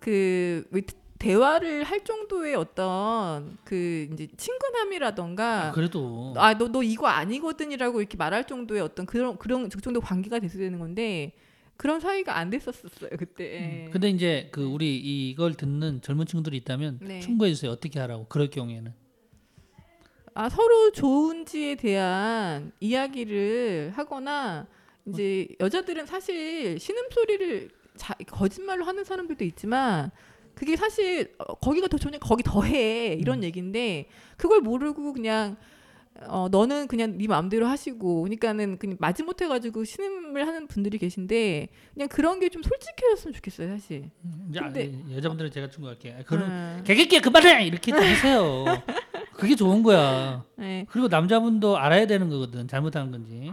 [0.00, 0.82] 그왜
[1.22, 8.16] 대화를 할 정도의 어떤 그 이제 친근함이라던가 아, 그래도 아 너 너 이거 아니거든이라고 이렇게
[8.16, 11.32] 말할 정도의 어떤 그런 그런 그 정도 관계가 됐어야 되는 건데
[11.76, 13.84] 그런 사이가 안 됐었었어요 그때.
[13.86, 17.20] 음, 근데 이제 그 우리 이걸 듣는 젊은 친구들이 있다면 네.
[17.20, 17.70] 충고해 주세요.
[17.70, 18.92] 어떻게 하라고 그럴 경우에는.
[20.34, 24.66] 아 서로 좋은지에 대한 이야기를 하거나
[25.06, 30.10] 이제 여자들은 사실 신음 소리를 자, 거짓말로 하는 사람들도 있지만
[30.62, 33.42] 그게 사실 어, 거기가 더 좋냐 거기 더해 이런 음.
[33.42, 35.56] 얘기인데 그걸 모르고 그냥
[36.28, 42.08] 어 너는 그냥 네 마음대로 하시고 그러니까는 그냥 마지못해 가지고 신음을 하는 분들이 계신데 그냥
[42.08, 44.08] 그런 게 좀 솔직해졌으면 좋겠어요 사실.
[44.50, 46.14] 이제 아, 근데- 여자분들은 제가 충고할게.
[46.20, 46.82] 아, 그런 음.
[46.86, 48.64] 개개개 그만해 이렇게 좀 하세요.
[49.32, 50.44] 그게 좋은 거야.
[50.56, 50.86] 네.
[50.90, 52.68] 그리고 남자분도 알아야 되는 거거든.
[52.68, 53.32] 잘못하는 건지.
[53.32, 53.50] 네.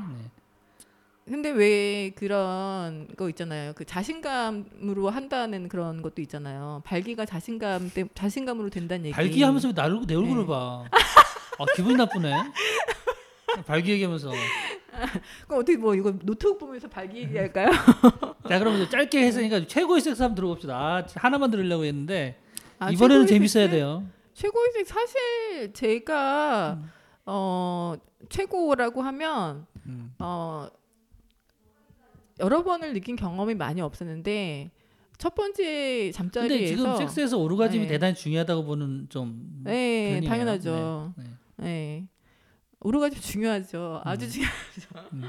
[1.30, 3.74] 근데 왜 그런 거 있잖아요.
[3.76, 6.82] 그 자신감으로 한다는 그런 것도 있잖아요.
[6.84, 9.14] 발기가 자신감 때 자신감으로 된다는 얘기.
[9.14, 10.48] 발기 하면서 왜 나를 내 얼굴을 네.
[10.48, 10.86] 봐.
[11.60, 12.34] 아, 기분이 나쁘네.
[13.68, 14.32] 발기 얘기하면서.
[15.48, 17.70] 그럼 어떻게 뭐 이거 노트북 보면서 발기 얘기할까요?
[18.50, 20.76] 자 그럼 짧게 했으니까 최고의 섹스 한번 들어봅시다.
[20.76, 22.40] 아, 하나만 들으려고 했는데
[22.80, 23.76] 아, 이번에는 재밌어야 섹스?
[23.78, 24.04] 돼요.
[24.34, 26.92] 최고의 섹스 사실 제가 음.
[27.28, 27.94] 어
[28.30, 30.14] 최고라고 하면 음.
[30.18, 30.68] 어
[32.40, 34.72] 여러 번을 느낀 경험이 많이 없었는데
[35.18, 37.88] 첫 번째 근데 잠자리에서 지금 섹스에서 오르가즘이 네.
[37.90, 40.30] 대단히 중요하다고 보는 좀 네 편이에요.
[40.30, 41.14] 당연하죠.
[41.18, 41.24] 네,
[41.58, 41.66] 네.
[41.68, 42.08] 예.
[42.82, 44.02] 오르가즘 중요하죠.
[44.06, 44.30] 아주 음.
[44.30, 45.10] 중요하죠.
[45.14, 45.24] 음.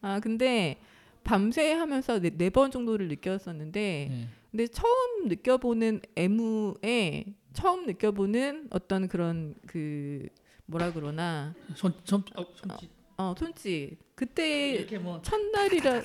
[0.00, 0.78] 아 근데
[1.24, 4.28] 밤새 하면서 네 번 정도를 느꼈었는데 네.
[4.50, 10.26] 근데 처음 느껴보는 애무에 처음 느껴보는 어떤 그런 그
[10.66, 12.90] 뭐라 그러나 손, 손, 어, 손짓.
[13.18, 16.02] 어 손짓 그때 이렇게 뭐 첫날이라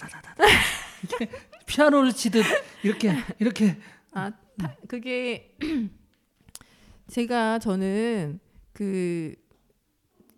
[1.67, 2.43] 피아노를 치듯
[2.83, 3.77] 이렇게 이렇게
[4.11, 5.55] 아 타- 그게
[7.07, 8.39] 제가 저는
[8.73, 9.35] 그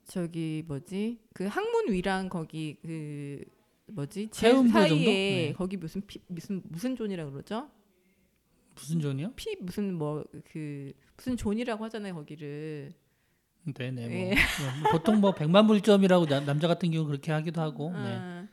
[0.04, 3.42] 저기 뭐지 그 항문 위랑 거기 그
[3.88, 5.06] 뭐지 지 회음부 사이에?
[5.06, 5.54] 네.
[5.54, 7.70] 거기 무슨 피, 무슨 무슨 존이라 그러죠?
[8.76, 9.32] 무슨 존이요?
[9.38, 12.94] 피 무슨 뭐 그 무슨 존이라고 하잖아요 거기를
[13.74, 14.08] 네네.
[14.08, 14.30] 뭐, 예.
[14.32, 17.92] 뭐 보통 뭐 백만 불점이라고 나- 남자 같은 경우 그렇게 하기도 하고.
[17.94, 18.18] 네.
[18.20, 18.48] 아,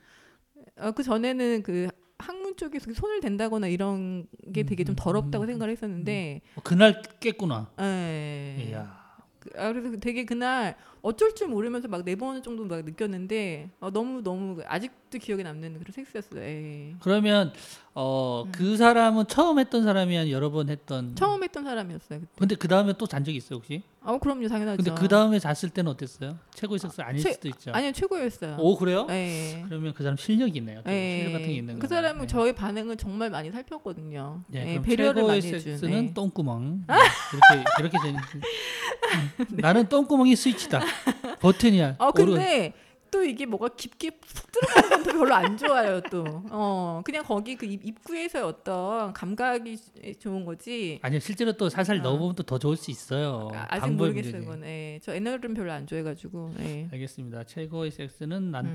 [0.79, 5.47] 어, 그 전에는 그 항문 쪽에서 손을 댄다거나 이런 게 되게 좀 음, 더럽다고 음,
[5.49, 7.71] 생각을 했었는데 어, 그날 깼구나.
[7.81, 8.69] 예.
[8.71, 9.01] 이야.
[9.39, 13.91] 그- 아, 그래서 되게 그날 어쩔 줄 모르면서 막 네 번 정도 막 느꼈는데 어,
[13.91, 16.41] 너무 너무 아직도 기억에 남는 그런 섹스였어요.
[16.41, 16.95] 예.
[17.01, 17.53] 그러면
[17.95, 21.15] 어그 사람은 처음 했던 사람이 한 여러 번 했던.
[21.17, 22.21] 처음 했던 사람이었어요.
[22.21, 22.33] 그때.
[22.39, 23.83] 근데 그 다음에 또 잔 적이 있어요 혹시?
[24.05, 24.83] 아, 그럼요, 당연하죠.
[24.83, 26.37] 근데 그 다음에 잤을 때는 어땠어요?
[26.55, 27.73] 최고의 섹스 아닐 최- 수도 있죠.
[27.73, 28.57] 아니요 최고였어요.
[28.59, 29.07] 오 그래요?
[29.11, 29.65] 예.
[29.69, 30.83] 그러면 그 사람 실력이 있네요.
[30.83, 31.19] 좀 예.
[31.19, 31.87] 실력 같은 게 있는 그.
[31.89, 32.27] 사람은 네.
[32.29, 34.45] 저의 반응을 정말 많이 살폈거든요.
[34.49, 35.61] 네, 배려를 많이 해준.
[35.61, 36.15] 섹스는 예.
[36.15, 36.85] 똥구멍.
[36.89, 36.95] 네,
[37.35, 38.21] 이렇게 이렇게 되는.
[38.21, 40.81] 음, 나는 똥구멍이 스위치다.
[41.41, 41.97] 버튼이야.
[41.99, 42.73] 아 오르- 근데
[43.11, 46.25] 또 이게 뭐가 깊게 푹 들어가는 건 또 별로 안 좋아요 또.
[46.51, 49.77] 어 그냥 거기 그 입, 입구에서 어떤 감각이
[50.19, 50.99] 좋은 거지.
[51.03, 52.01] 아니요 실제로 또 살살 어.
[52.01, 53.51] 넣어보면 또 더 좋을 수 있어요.
[53.53, 54.47] 아, 방법의 모르겠어요 문제지.
[54.47, 54.65] 그건.
[54.67, 54.99] 예.
[55.03, 56.55] 저 애널은 별로 안 좋아해가지고.
[56.61, 56.89] 예.
[56.93, 57.45] 알겠습니다.
[57.45, 58.73] 최고의 섹스는 난 음.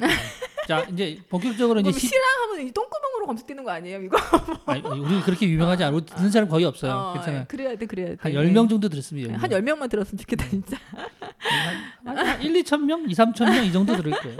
[0.00, 0.06] 네.
[0.66, 4.16] 자 이제 본격적으로 이제 시, 실랑하면 이 똥구멍으로 검색되는 거 아니에요 이거?
[4.66, 6.00] 아니, 우리 그렇게 유명하지 않아.
[6.00, 6.92] 듣는 사람 거의 없어요.
[6.92, 7.40] 어, 괜찮아요.
[7.42, 7.44] 예.
[7.46, 8.16] 그래야 돼 그래야 돼.
[8.20, 8.36] 한 예.
[8.36, 9.34] 10명 정도 들었습니다.
[9.34, 9.38] 10명.
[9.38, 10.76] 한 10명만 들었으면 좋겠다 진짜.
[12.04, 14.38] 한, 한 1, 2천 명, 2, 3천 명 이 정도 들을 거예요.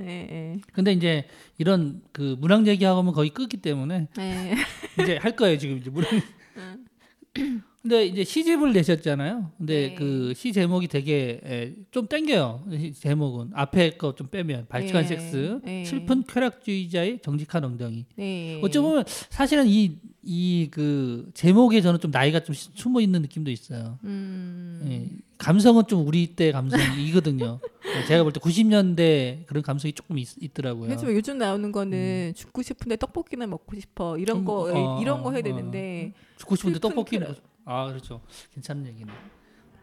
[0.00, 0.60] 예, 예.
[0.72, 1.26] 근데 이제
[1.58, 4.54] 이런 그 문학 얘기하고는 거의 끄기 때문에 예.
[5.02, 6.10] 이제 할 거예요 지금 이제 문학.
[7.86, 7.88] 응.
[7.88, 9.52] 근데 이제 시집을 내셨잖아요.
[9.58, 9.94] 근데 네.
[9.94, 12.64] 그시 제목이 되게 에, 좀 땡겨요.
[12.72, 15.08] 시 제목은 앞에 거 좀 빼면 발칙한 네.
[15.08, 15.84] 섹스, 네.
[15.84, 18.06] 슬픈 쾌락주의자의 정직한 엉덩이.
[18.16, 18.60] 네.
[18.62, 19.96] 어찌 보면 사실은 이
[20.28, 23.96] 이 그 제목에 저는 좀 나이가 좀 시- 숨어 있는 느낌도 있어요.
[24.02, 24.80] 음.
[24.88, 27.60] 예, 감성은 좀 우리 때 감성이거든요.
[27.96, 30.88] 예, 제가 볼 때 90년대 그런 감성이 조금 있, 있더라고요.
[30.90, 35.28] 하지만 요즘 나오는 거는 죽고 싶은데 떡볶이나 먹고 싶어 이런 음, 거 어, 이런 거
[35.28, 35.42] 어, 해야 어.
[35.42, 37.28] 되는데 죽고 싶은데 떡볶이는.
[37.66, 38.20] 아 그렇죠.
[38.54, 39.12] 괜찮은 얘기네.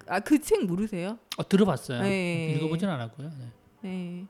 [0.07, 1.17] 아 그 책 모르세요?
[1.37, 2.01] 어, 들어봤어요.
[2.01, 2.53] 네.
[2.57, 3.29] 읽어보진 않았고요.
[3.39, 3.45] 네.
[3.81, 4.25] 네.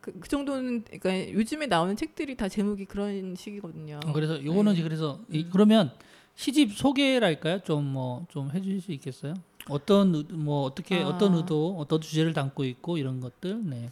[0.00, 4.00] 그, 그 정도는 그러니까 요즘에 나오는 책들이 다 제목이 그런 식이거든요.
[4.04, 4.82] 어, 그래서 요거는 네.
[4.82, 5.50] 그래서 이, 음.
[5.52, 5.92] 그러면
[6.34, 7.60] 시집 소개랄까요?
[7.60, 9.34] 좀 뭐 좀 해주실 수 있겠어요?
[9.68, 11.06] 어떤 의- 뭐 어떻게 아.
[11.08, 13.64] 어떤 의도, 어떤 주제를 담고 있고 이런 것들.
[13.64, 13.88] 네.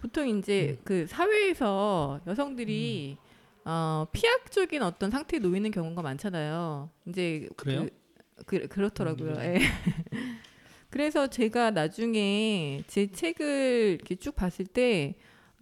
[0.00, 0.82] 보통 이제 음.
[0.84, 3.16] 그 사회에서 여성들이
[3.64, 6.90] 어, 피약적인 어떤 상태에 놓이는 경우가 많잖아요.
[7.06, 7.82] 이제 그래요?
[7.84, 7.90] 그,
[8.46, 9.32] 그, 그렇더라고요.
[9.32, 9.58] 음, 예.
[10.90, 15.14] 그래서 제가 나중에 제 책을 이렇게 쭉 봤을 때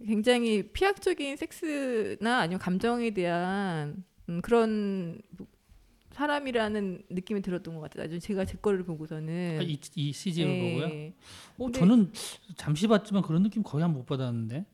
[0.05, 5.21] 굉장히 피약적인 섹스나 아니면 감정에 대한 음, 그런
[6.11, 8.03] 사람이라는 느낌이 들었던 것 같아요.
[8.03, 10.73] 나중에 제가 제 거를 보고서는 아, 이, 이 시집을 예.
[10.73, 10.85] 보고요.
[11.57, 12.11] 어, 근데- 저는
[12.57, 14.65] 잠시 봤지만 그런 느낌 거의 한못 받았는데.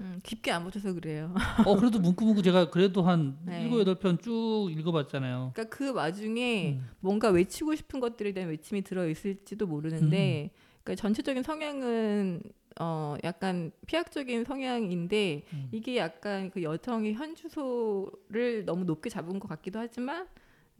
[0.00, 1.34] 음, 깊게 안 보셔서 그래요.
[1.66, 3.62] 어 그래도 문구문구 제가 그래도 한 네.
[3.62, 5.52] 일곱 여덟 편 쭉 읽어봤잖아요.
[5.54, 6.88] 그러니까 그 와중에 음.
[7.00, 10.50] 뭔가 외치고 싶은 것들에 대한 외침이 들어 있을지도 모르는데
[10.82, 12.42] 그러니까 전체적인 성향은
[12.78, 15.68] 어 약간 피약적인 성향인데 음.
[15.72, 20.26] 이게 약간 그 여성의 현주소를 너무 높게 잡은 것 같기도 하지만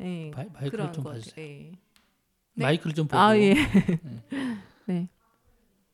[0.00, 1.46] 예 마, 마이크를 그런 좀것 봐주세요.
[1.46, 1.72] 예.
[2.54, 2.64] 네.
[2.64, 3.18] 마이크를 좀 보고.
[3.18, 3.54] 아 예.
[4.87, 5.09] 내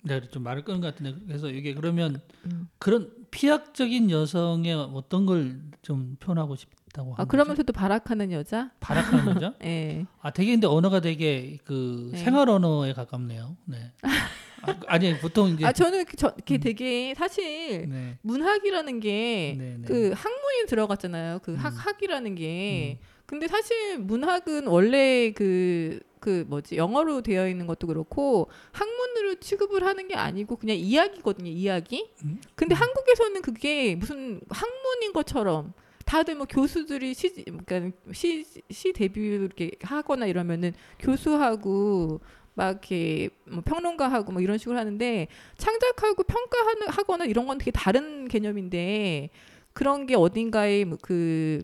[0.06, 2.68] 가좀 말을 끄는 것 같은데 그래서 이게 그러면 음.
[2.78, 7.28] 그런 피약적인 여성의 어떤 걸 좀 표현하고 싶다고 아 하는 거죠?
[7.28, 8.70] 그러면서도 발악하는 여자?
[8.80, 9.54] 발악하는 거죠?
[9.64, 10.06] 예.
[10.20, 12.18] 아 되게 근데 언어가 되게 그 네.
[12.18, 13.56] 생활 언어에 가깝네요.
[13.66, 13.92] 네.
[14.62, 16.60] 아, 아니 보통 이제 아 저는 그 저, 그게 음.
[16.60, 18.16] 되게 사실 네.
[18.22, 19.82] 문학이라는 게 네, 네.
[19.88, 21.40] 그 학문이 들어갔잖아요.
[21.40, 21.56] 그 음.
[21.56, 23.00] 학 학이라는 게.
[23.26, 30.06] 근데 사실 문학은 원래 그, 그 뭐지, 영어로 되어 있는 것도 그렇고 학문으로 취급을 하는
[30.06, 32.08] 게 아니고 그냥 이야기거든요, 이야기.
[32.24, 32.40] 음.
[32.54, 35.72] 근데 한국에서는 그게 무슨 학문인 것처럼
[36.06, 42.20] 다들 뭐 교수들이 시, 그러니까 시, 시 데뷔 이렇게 하거나 이러면은 교수하고
[42.54, 45.26] 막 이렇게 뭐 평론가하고 뭐 이런 식으로 하는데
[45.58, 49.30] 창작하고 평가하는 하거나 이런 건 되게 다른 개념인데
[49.72, 51.62] 그런 게 어딘가에 뭐그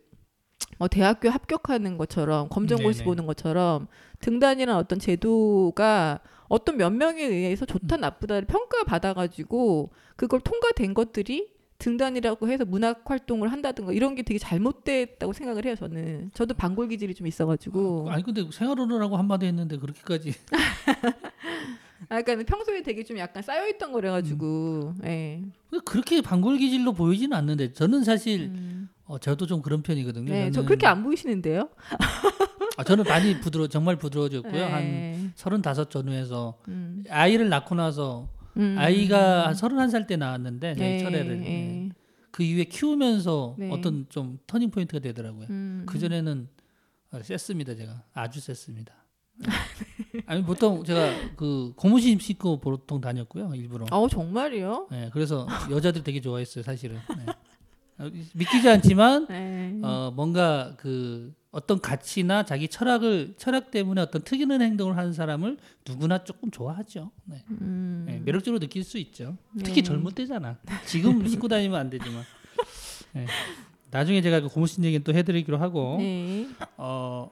[0.77, 3.05] 뭐 대학교 합격하는 것처럼 검정고시.
[3.05, 3.89] 보는 것처럼
[4.21, 8.01] 등단이라는 어떤 제도가 어떤 몇 명에 의해서 좋다 음.
[8.01, 15.33] 나쁘다를 평가받아 가지고 그걸 통과된 것들이 등단이라고 해서 문학 활동을 한다든가 이런 게 되게 잘못됐다고
[15.33, 20.35] 생각을 해요 저는 저도 반골 기질이 좀 있어가지고 아니 근데 생활언어라고 한마디 했는데 그렇게까지
[22.09, 25.05] 아 그러니까 평소에 되게 좀 약간 쌓여있던 거래가지고 음.
[25.05, 25.43] 예.
[25.85, 28.89] 그렇게 반골 기질로 보이지는 않는데 저는 사실 음.
[29.09, 30.31] 어, 저도 좀 그런 편이거든요.
[30.31, 31.71] 네, 저 저는- 그렇게 안 보이시는데요?
[32.77, 34.65] 아, 저는 많이 부드러 정말 부드러워졌고요.
[34.65, 35.31] 한 네.
[35.35, 37.03] 서른다섯 전후에서 음.
[37.09, 38.77] 아이를 낳고 나서 음.
[38.79, 41.45] 아이가 한 서른한 살때 낳았는데 제 네, 첫애를 네.
[41.45, 41.89] 네.
[42.31, 43.71] 그 이후에 키우면서 네.
[43.73, 45.47] 어떤 좀 터닝 포인트가 되더라고요.
[45.51, 45.85] 음.
[45.87, 46.49] 그 전에는
[47.23, 48.93] 셌습니다 제가 아주 셌습니다.
[50.27, 53.87] 아니 보통 제가 그 고무신 신고 보통 다녔고요 일부러.
[53.91, 54.89] 어 정말이요?
[54.91, 56.99] 네, 그래서 여자들이 되게 좋아했어요 사실은.
[57.17, 57.33] 네.
[57.99, 59.79] 어, 믿기지 않지만 네.
[59.83, 65.57] 어, 뭔가 그 어떤 가치나 자기 철학을 철학 때문에 어떤 특이한 행동을 하는 사람을
[65.87, 67.11] 누구나 조금 좋아하죠.
[67.25, 67.43] 네.
[67.51, 68.05] 음.
[68.07, 69.37] 네, 매력적으로 느낄 수 있죠.
[69.59, 69.83] 특히 네.
[69.83, 70.59] 젊을 때잖아.
[70.87, 72.23] 지금 신고 다니면 안 되지만.
[73.15, 73.27] 네.
[73.91, 76.47] 나중에 제가 그 고무신 얘기는 또 해드리기로 하고 네.
[76.77, 77.31] 어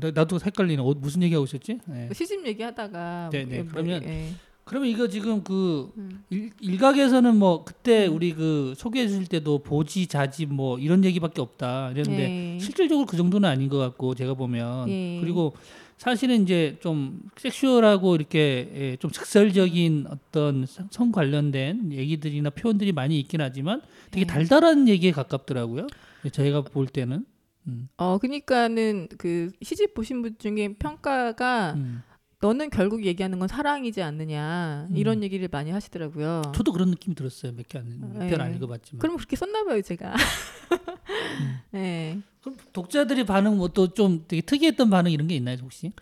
[0.00, 0.82] 나- 나도 헷갈리네.
[0.82, 1.78] 어, 무슨 얘기하고 있었지?
[1.86, 2.10] 네.
[2.12, 3.62] 시집 얘기하다가 네, 네.
[3.62, 4.32] 뭐, 그러면 예.
[4.64, 6.22] 그러면 이거 지금 그 음.
[6.30, 11.90] 일, 일각에서는 뭐 그때 우리 그 소개해 주실 때도 보지 자지 뭐 이런 얘기밖에 없다
[11.90, 12.58] 이랬는데 네.
[12.60, 15.18] 실질적으로 그 정도는 아닌 것 같고 제가 보면 예.
[15.20, 15.54] 그리고
[15.98, 23.18] 사실은 이제 좀 섹슈얼하고 이렇게 예, 좀 직설적인 어떤 성- 성 관련된 얘기들이나 표현들이 많이
[23.20, 24.32] 있긴 하지만 되게 네.
[24.32, 25.86] 달달한 얘기에 가깝더라고요.
[26.32, 27.24] 저희가 볼 때는.
[27.68, 32.02] 음, 어 그러니까는 그 시집 보신 분 중에 평가가 음.
[32.42, 34.96] 너는 결국 얘기하는 건 사랑이지 않느냐 음.
[34.96, 36.42] 이런 얘기를 많이 하시더라고요.
[36.54, 37.52] 저도 그런 느낌이 들었어요.
[37.52, 38.56] 몇 개몇편안 네.
[38.56, 38.98] 읽어봤지만.
[38.98, 40.12] 그럼 그렇게 썼나 봐요 제가.
[40.12, 40.16] 음.
[41.70, 42.18] 네.
[42.40, 45.92] 그럼 독자들의 반응 뭐 또 좀 되게 특이했던 반응 이런 게 있나요 혹시?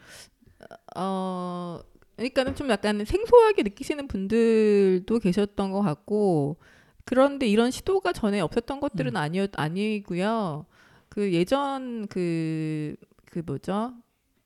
[0.97, 1.79] 어
[2.17, 6.57] 그러니까는 좀 약간 생소하게 느끼시는 분들도 계셨던 것 같고
[7.05, 10.65] 그런데 이런 시도가 전에 없었던 것들은 아니었 아니고요.
[11.11, 13.93] 그 예전 그그 뭐죠?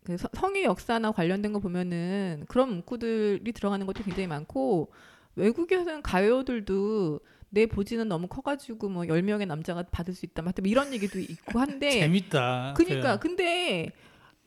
[0.05, 4.93] 그 서- 성의 역사나 관련된 거 보면은 그런 문구들이 들어가는 것도 굉장히 많고
[5.37, 10.43] 외국에서는 가요들도 내 보지는 너무 커가지고 뭐 10명의 남자가 받을 수 있다.
[10.43, 12.75] 뭐 하여튼 이런 얘기도 있고 한데 재밌다.
[12.77, 13.91] 그러니까 근데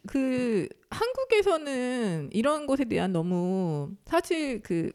[0.06, 4.92] 그 한국에서는 이런 것에 대한 너무 사실 그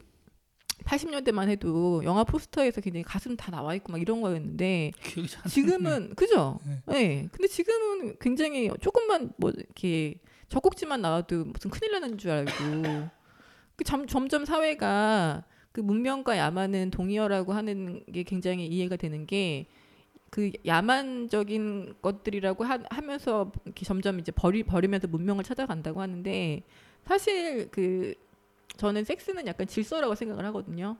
[0.84, 4.92] 80년대만 해도 영화 포스터에서 굉장히 가슴 다 나와 있고 막 이런 거였는데
[5.48, 6.58] 지금은 그죠?
[6.66, 6.82] 네.
[6.86, 7.28] 네.
[7.32, 10.14] 근데 지금은 굉장히 조금만 뭐 이렇게
[10.52, 12.52] 젖꼭지만 나와도 무슨 큰일 나는 줄 알고
[13.76, 19.66] 그 점, 점점 사회가 그 문명과 야만은 동의어라고 하는 게 굉장히 이해가 되는 게
[20.32, 26.62] 그 야만적인 것들이라고 하, 이렇게 점점 이제 버리 버리면서 문명을 찾아간다고 하는데
[27.04, 28.14] 사실 그
[28.78, 30.96] 저는 섹스는 약간 질서라고 생각을 하거든요.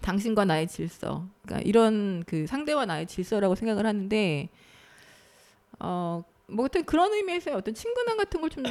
[0.00, 1.28] 당신과 나의 질서.
[1.42, 4.48] 그러니까 이런 그 상대와 나의 질서라고 생각을 하는데
[5.78, 8.64] 어, 뭐 하여튼 그런 의미에서 어떤 친근함 같은 걸 좀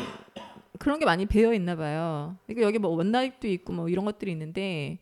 [0.78, 2.38] 그런 게 많이 배어 있나 봐요.
[2.46, 5.00] 그러니까 여기 뭐 원나잇도 있고 뭐 이런 것들이 있는데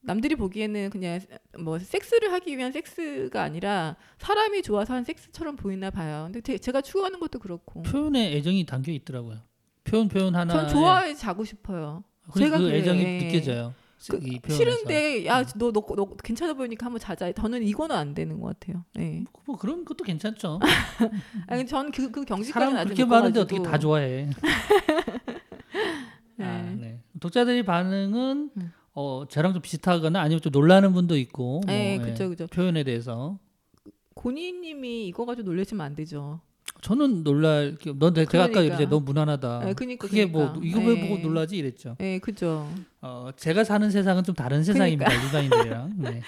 [0.00, 1.18] 남들이 보기에는 그냥
[1.58, 6.24] 뭐 섹스를 하기 위한 섹스가 아니라 사람이 좋아서 한 섹스처럼 보이나 봐요.
[6.26, 7.82] 근데 제- 제가 추구하는 것도 그렇고.
[7.82, 9.40] 표현에 애정이 담겨 있더라고요.
[9.82, 10.52] 표현 표현 하나.
[10.52, 12.04] 전 좋아해 자고 싶어요.
[12.32, 12.70] 그, 제가 그.
[12.70, 13.18] 애정이 예.
[13.18, 13.74] 느껴져요.
[14.42, 14.52] 그.
[14.52, 17.32] 싫은데 야너너 너 괜찮아 보이니까 한번 자자.
[17.32, 18.84] 저는 이거는 안 되는 것 같아요.
[18.98, 19.24] 예.
[19.46, 20.60] 뭐 그런 것도 괜찮죠.
[21.48, 23.62] 아니 전그 그 경지까지는 사람 아직 그렇게 못 많은데 어떻게.
[23.62, 24.30] 다 좋아해?
[26.36, 26.44] 네.
[26.44, 27.00] 아, 네.
[27.20, 28.72] 독자들의 반응은 음.
[28.94, 31.60] 어 저랑 좀 비슷하거나 아니면 좀 놀라는 분도 있고.
[31.60, 32.46] 뭐, 네, 예, 그죠, 그죠.
[32.46, 33.38] 표현에 대해서
[34.14, 36.40] 고니님이 이거 가지고 놀라시면 안 되죠.
[36.80, 38.74] 저는 놀랄 게- 넌 내- 제가 아까 그러니까.
[38.76, 39.60] 이제 너무 무난하다.
[39.64, 40.66] 네, 그러니까, 그게 뭐 그러니까.
[40.78, 41.08] 이거 왜 네.
[41.08, 41.96] 보고 놀라지 이랬죠.
[42.00, 42.68] 예, 그죠.
[43.00, 45.12] 어 제가 사는 세상은 좀 다른 세상입니다.
[45.12, 45.92] 일반인들이랑.
[46.02, 46.22] 네.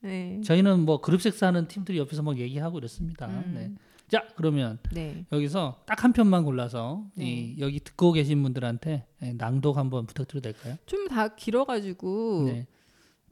[0.00, 0.40] 네.
[0.44, 3.26] 저희는 뭐 그룹 섹스 하는 팀들이 옆에서 막 얘기하고 이렇습니다.
[3.26, 3.52] 음.
[3.54, 3.70] 네.
[4.08, 5.24] 자 그러면 네.
[5.32, 7.24] 여기서 딱 한 편만 골라서 네.
[7.24, 10.76] 이 여기 듣고 계신 분들한테 예, 낭독 한번 부탁드려도 될까요?
[10.86, 12.66] 좀 다 길어 가지고 네.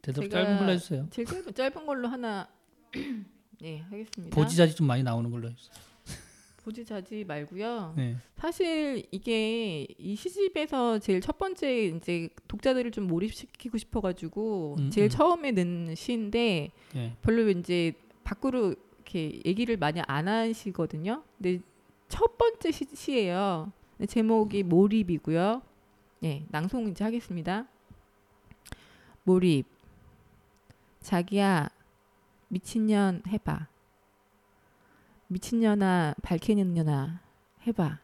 [0.00, 1.06] 되도록 제가 짧은 걸로 해 주세요.
[1.10, 2.48] 제일 짧은, 짧은 걸로 하나
[3.60, 4.34] 네 하겠습니다.
[4.34, 5.74] 보지자지 좀 많이 나오는 걸로 해 주세요.
[6.64, 7.94] 보지자지 말고요.
[7.96, 8.16] 네.
[8.36, 15.10] 사실 이게 이 시집에서 제일 첫 번째 이제 독자들을 좀 몰입시키고 싶어가지고 음, 제일 음.
[15.10, 17.16] 처음에 는 시인데 네.
[17.22, 17.92] 별로 이제
[18.24, 21.22] 밖으로 이렇게 얘기를 많이 안 하시거든요.
[21.36, 21.60] 근데
[22.08, 23.72] 첫 번째 시, 시예요.
[24.06, 25.62] 제목이 몰입이고요.
[26.20, 27.66] 네, 낭송 이제 하겠습니다.
[29.24, 29.66] 몰입.
[31.00, 31.68] 자기야
[32.48, 33.68] 미친년 해봐.
[35.32, 37.22] 미친년아 밝히는년아
[37.66, 38.00] 해봐.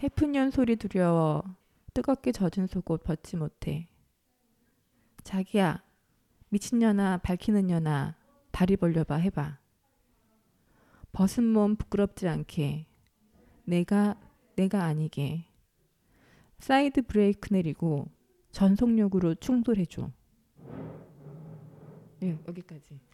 [0.00, 1.42] 해픈년 소리 두려워
[1.94, 3.88] 뜨겁게 젖은 속옷 벗지 못해.
[5.22, 5.82] 자기야
[6.50, 8.16] 미친년아 밝히는년아
[8.50, 9.58] 다리 벌려봐 해봐.
[11.12, 12.84] 벗은 몸 부끄럽지 않게
[13.64, 14.20] 내가
[14.56, 15.46] 내가 아니게
[16.58, 18.10] 사이드 브레이크 내리고
[18.50, 20.10] 전속력으로 충돌해줘.
[22.24, 23.05] 예 여기까지.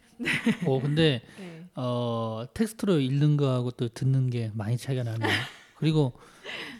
[0.65, 1.65] 어 근데 네.
[1.75, 5.29] 어 텍스트로 읽는 거하고 또 듣는 게 많이 차이가 나네요.
[5.75, 6.13] 그리고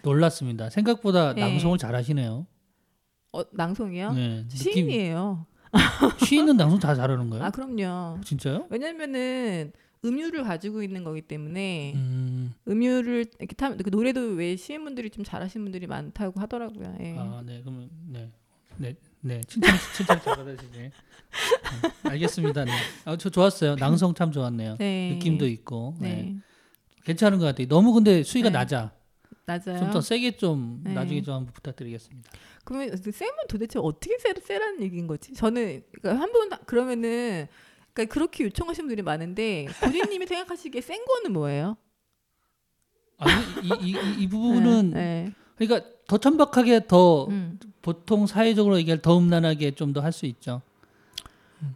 [0.03, 0.69] 놀랐습니다.
[0.69, 1.41] 생각보다 네.
[1.41, 2.45] 낭송을 잘하시네요.
[3.33, 4.13] 어 낭송이요?
[4.13, 5.45] 네, 시인이에요.
[6.25, 7.43] 시인은 낭송 다 잘하는 거예요?
[7.43, 8.21] 아 그럼요.
[8.21, 8.67] 진짜요?
[8.69, 9.71] 왜냐면은
[10.05, 15.63] 음유를 가지고 있는 거기 때문에 음, 음유를 이렇게 타면 그 노래도 왜 시인분들이 좀 잘하시는
[15.63, 16.97] 분들이 많다고 하더라고요.
[16.99, 17.15] 예.
[17.17, 18.29] 아, 네, 그러면 네,
[18.77, 20.71] 네, 네, 칭찬, 칭찬 잘 받으시네.
[20.73, 20.91] 네,
[22.03, 22.65] 알겠습니다.
[22.65, 22.71] 네,
[23.05, 23.75] 아, 저 좋았어요.
[23.75, 24.75] 낭송 참 좋았네요.
[24.79, 25.13] 네.
[25.13, 26.09] 느낌도 있고, 네.
[26.09, 26.35] 네.
[27.05, 27.67] 괜찮은 것 같아요.
[27.67, 28.53] 너무 근데 수위가 네.
[28.59, 28.91] 낮아.
[29.45, 29.79] 낮아요.
[29.79, 30.93] 좀 더 세게 좀 네.
[30.93, 32.31] 나중에 좀 한번 부탁드리겠습니다.
[32.65, 35.33] 그러면 그 쌤은 도대체 어떻게 세, 세라는 얘기인 거지?
[35.33, 37.47] 저는 그러니까 한번 그러면은
[37.93, 41.75] 그러니까 그렇게 요청하시는 분들이 많은데 고객님이 생각하시기에 센 거는 뭐예요?
[43.17, 43.27] 아,
[43.61, 45.33] 이, 이, 이, 이 부분은 네,
[45.67, 47.35] 그러니까 더 천박하게 더 네.
[47.35, 47.59] 음.
[47.81, 50.61] 보통 사회적으로 얘기할 더 음란하게 좀 더 할 수 있죠.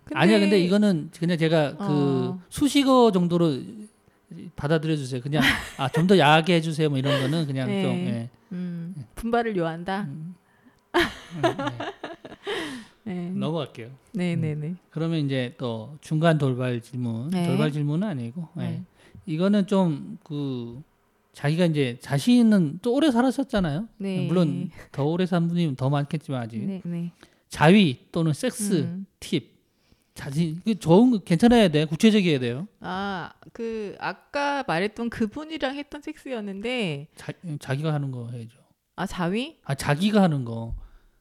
[0.06, 2.42] 근데- 아니야, 근데 이거는 그냥 제가 그 어.
[2.50, 3.58] 수식어 정도로
[4.58, 5.22] 받아들여 주세요.
[5.22, 5.42] 그냥
[5.78, 6.90] 아 좀 더 야하게 해주세요.
[6.90, 7.82] 뭐 이런 거는 그냥 네.
[7.84, 8.30] 좀 예.
[8.52, 10.02] 음, 분발을 요한다.
[10.04, 10.36] 음,
[10.94, 11.42] 네,
[13.04, 13.30] 네.
[13.32, 13.90] 넘어갈게요.
[14.14, 14.76] 네, 네, 네.
[14.90, 17.48] 그러면 이제 또 중간 돌발 질문, 네.
[17.48, 18.62] 돌발 질문은 아니고 예.
[18.62, 18.84] 네.
[19.26, 20.82] 이거는 좀그
[21.38, 23.88] 자기가 이제 자신은 또 오래 살았었잖아요.
[23.98, 24.26] 네.
[24.26, 27.12] 물론 더 오래 산 분이 더 많겠지만 아직 네, 네.
[27.48, 29.06] 자위 또는 섹스 음.
[29.20, 29.56] 팁
[30.16, 32.68] 자신 그 좋은 거 괜찮아야 돼 구체적이어야 돼요.
[32.80, 38.58] 아, 그 아까 말했던 그분이랑 했던 섹스였는데 자, 자기가 하는 거 해야죠.
[38.96, 39.58] 아 자위?
[39.64, 40.74] 아 자기가 하는 거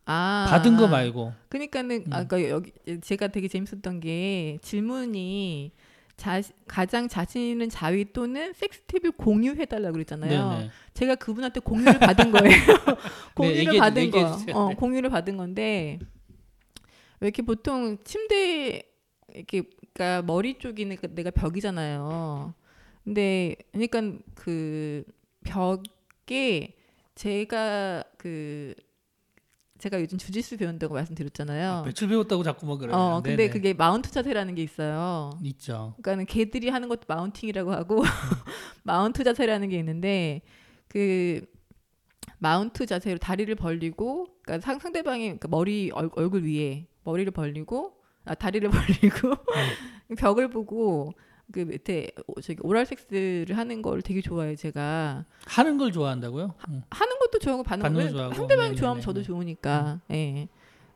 [0.07, 2.13] 아 받은 거 말고 그러니까는 음.
[2.13, 5.73] 아까 여기 제가 되게 재밌었던 게 질문이
[6.17, 10.51] 자, 가장 자신 있는 자위 또는 섹스 팁을 공유해 달라고 그랬잖아요.
[10.51, 10.71] 네네.
[10.95, 12.51] 제가 그분한테 공유를 받은 거예요.
[13.37, 14.31] 공유를 얘기해- 받은 얘기해 거.
[14.55, 14.75] 어, 네.
[14.77, 15.99] 공유를 받은 건데
[17.21, 18.83] 왜 이렇게 보통 침대
[19.35, 19.63] 이렇게
[19.95, 22.55] 그러니까 머리 쪽이 내가, 내가 벽이잖아요.
[23.05, 24.03] 근데 그러니까
[24.35, 25.05] 그
[25.45, 26.75] 벽에
[27.15, 28.75] 제가 그
[29.79, 31.83] 제가 요즘 주짓수 배운다고 말씀드렸잖아요.
[31.85, 32.97] 며칠 배웠다고 자꾸 뭐 그래요.
[32.97, 33.51] 어, 근데 네네.
[33.51, 35.31] 그게 마운트 자세라는 게 있어요.
[35.43, 35.95] 있죠.
[36.01, 38.03] 그러니까는 개들이 하는 것도 마운팅이라고 하고
[38.83, 40.43] 마운트 자세라는 게 있는데
[40.89, 41.45] 그
[42.39, 48.35] 마운트 자세로 다리를 벌리고 그러니까 상, 상대방이 그러니까 머리 얼, 얼굴 위에 머리를 벌리고 아
[48.35, 49.35] 다리를 벌리고
[50.19, 51.13] 벽을 보고
[51.53, 56.55] 그 밑에 오- 저기 오랄 섹스를 하는 걸 되게 좋아해요 제가 하는 걸 좋아한다고요?
[56.71, 56.83] 응.
[56.91, 58.35] 하는 것도 좋아하고 받는 받는 좋아하고.
[58.35, 58.81] 상대방이 네네네.
[58.81, 60.49] 좋아하면 저도 좋으니까 예.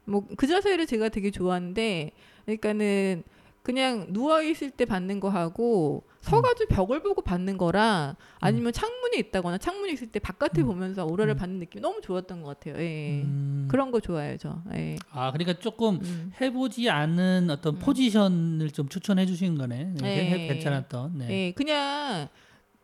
[0.06, 2.10] 뭐그 자세를 제가 되게 좋아하는데
[2.46, 3.22] 그러니까는
[3.62, 9.58] 그냥 누워 있을 때 받는 거 하고 서가지고 벽을 보고 받는 거랑 아니면 창문이 있다거나
[9.58, 10.66] 창문이 있을 때 바깥에 음.
[10.66, 11.36] 보면서 오라를 음.
[11.38, 12.82] 받는 느낌이 너무 좋았던 것 같아요.
[12.82, 13.22] 예.
[13.22, 13.68] 음.
[13.70, 14.62] 그런 거 좋아해요, 저.
[14.74, 14.96] 예.
[15.10, 16.32] 아 그러니까 조금 음.
[16.40, 17.78] 해보지 않은 어떤 음.
[17.80, 19.76] 포지션을 좀 추천해 주시는 거네.
[19.94, 20.00] 네.
[20.00, 20.30] 네.
[20.30, 21.18] 해- 괜찮았던.
[21.18, 21.30] 네.
[21.30, 22.28] 예, 그냥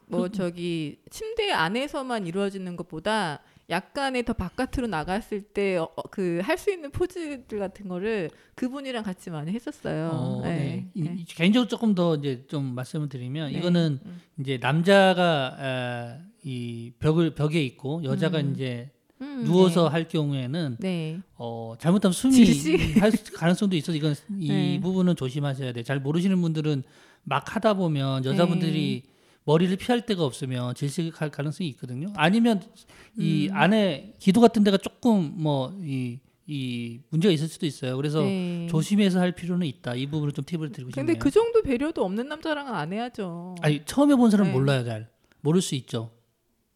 [0.06, 5.78] 뭐 그- 저기 침대 안에서만 이루어지는 것보다 약간의 더 바깥으로 나갔을 때
[6.10, 10.10] 그 할수 있는 포즈들 같은 거를 그분이랑 같이 많이 했었어요.
[10.12, 10.90] 어, 예, 네.
[10.94, 11.14] 이- 예.
[11.18, 13.58] 이- 개인적으로 조금 더 이제 좀 말씀을 드리면 네.
[13.58, 14.20] 이거는 음.
[14.38, 18.52] 이제 남자가 아, 이 벽을 벽에 있고 여자가 음.
[18.54, 18.90] 이제
[19.20, 19.90] 음, 누워서 네.
[19.90, 21.20] 할 경우에는 네.
[21.36, 22.34] 어, 잘못하면 숨이.
[23.00, 24.80] 할 수- 가능성도 있어서 이건 이 네.
[24.80, 25.82] 부분은 조심하셔야 돼요.
[25.82, 26.82] 잘 모르시는 분들은
[27.24, 29.12] 막 하다 보면 여자분들이 네.
[29.46, 32.12] 머리를 피할 데가 없으면 질식할 가능성이 있거든요.
[32.16, 32.60] 아니면
[33.16, 33.56] 이 음.
[33.56, 36.18] 안에 기도 같은 데가 조금 뭐이
[36.48, 37.96] 이 문제가 있을 수도 있어요.
[37.96, 38.66] 그래서 네.
[38.68, 39.94] 조심해서 할 필요는 있다.
[39.94, 41.06] 이 부분을 좀 팁을 드리고 싶네요.
[41.06, 43.54] 근데 그 정도 배려도 없는 남자랑은 안 해야죠.
[43.62, 44.58] 아니 처음 해본 사람은 네.
[44.58, 45.08] 몰라요, 잘
[45.40, 46.10] 모를 수 있죠.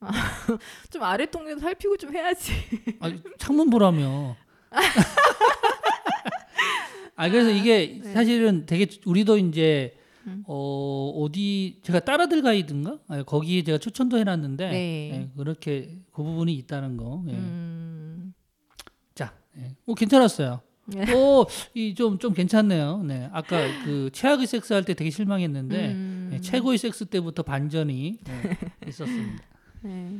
[0.90, 2.52] 좀 아래 통에서 살피고 좀 해야지.
[3.00, 4.36] 아니, 창문 보라며.
[7.16, 8.12] 아 그래서 이게 네.
[8.12, 9.94] 사실은 되게 우리도 이제
[10.26, 10.44] 음.
[10.46, 15.10] 어 어디 제가 따라들 가이드인가 아니, 거기에 제가 추천도 해놨는데 네.
[15.12, 17.24] 예, 그렇게 그 부분이 있다는 거.
[17.28, 17.32] 예.
[17.32, 18.34] 음.
[19.14, 19.74] 자, 예.
[19.86, 20.60] 오 괜찮았어요.
[20.86, 21.04] 네.
[21.14, 23.02] 오이좀좀 좀 괜찮네요.
[23.04, 26.30] 네, 아까 그 최악의 섹스 할 때 되게 실망했는데 음.
[26.34, 28.58] 예, 최고의 섹스 때부터 반전이 예,
[28.88, 29.42] 있었습니다.
[29.82, 30.18] 네.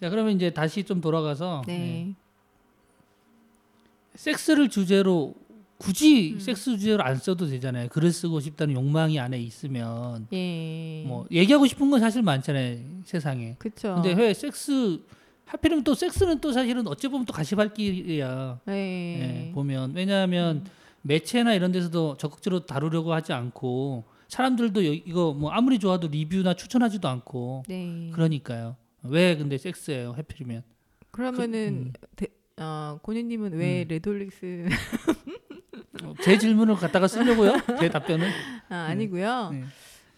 [0.00, 2.14] 자, 그러면 이제 다시 좀 돌아가서 예, 네.
[4.14, 5.34] 섹스를 주제로
[5.78, 6.40] 굳이 음.
[6.40, 7.88] 섹스 주제로 안 써도 되잖아요.
[7.88, 11.04] 글을 쓰고 싶다는 욕망이 안에 있으면 예.
[11.06, 13.54] 뭐 얘기하고 싶은 건 사실 많잖아요 세상에.
[13.58, 13.94] 그쵸.
[13.94, 15.00] 근데 왜 섹스
[15.46, 18.60] 하필이면 또 섹스는 또 사실은 어찌 보면 또 가시밭길이야.
[18.68, 18.72] 예.
[18.72, 20.64] 예, 보면 왜냐하면
[21.02, 27.08] 매체나 이런 데서도 적극적으로 다루려고 하지 않고 사람들도 여- 이거 뭐 아무리 좋아도 리뷰나 추천하지도
[27.08, 28.10] 않고 네.
[28.12, 28.76] 그러니까요.
[29.04, 30.64] 왜 근데 섹스예요 하필이면?
[31.12, 31.92] 그러면은 음.
[32.16, 32.26] 대,
[32.58, 33.88] 어, 고니님은 왜 음.
[33.88, 34.66] 레드홀릭스
[35.08, 35.47] 어,
[36.22, 37.52] 제 질문을 갖다가 쓰려고요?
[37.80, 38.28] 제 답변을?
[38.68, 39.50] 아, 아니고요.
[39.52, 39.64] 네.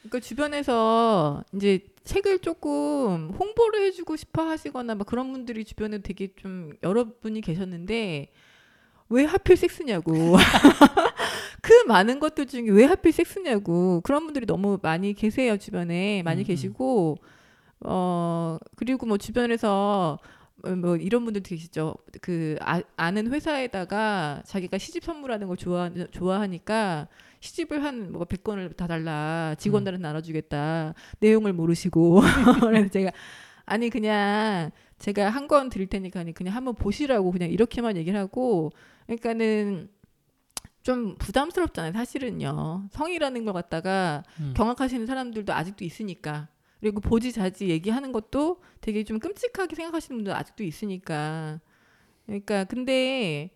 [0.02, 6.72] 그러니까 주변에서 이제 책을 조금 홍보를 해주고 싶어 하시거나 막 그런 분들이 주변에 되게 좀
[6.82, 8.32] 여러 분이 계셨는데
[9.10, 10.36] 왜 하필 섹스냐고
[11.60, 16.44] 그 많은 것들 중에 왜 하필 섹스냐고 그런 분들이 너무 많이 계세요 주변에 많이 음,
[16.44, 16.46] 음.
[16.46, 17.18] 계시고
[17.80, 20.28] 어 그리고 뭐 주변에서 어,
[20.80, 21.94] 뭐 이런 분들도 계시죠.
[22.20, 27.08] 그 아, 아는 회사에다가 자기가 시집 선물하는 걸 좋아 좋아하니까
[27.40, 29.54] 시집을 한 뭐 100건을 다 달라.
[29.58, 30.94] 직원들은 나눠 주겠다.
[31.20, 32.20] 내용을 모르시고.
[32.60, 33.10] 그래서 제가
[33.66, 38.70] 아니 그냥 제가 한 권 드릴 테니까 그냥 한번 보시라고 그냥 이렇게만 얘기를 하고
[39.06, 39.88] 그러니까는
[40.82, 41.92] 좀 부담스럽잖아요.
[41.92, 42.88] 사실은요.
[42.92, 44.54] 성이라는 걸 갖다가 음.
[44.56, 46.48] 경악하시는 사람들도 아직도 있으니까.
[46.80, 51.60] 그리고 보지자지 얘기하는 것도 되게 좀 끔찍하게 생각하시는 분들 아직도 있으니까.
[52.26, 53.50] 그러니까 근데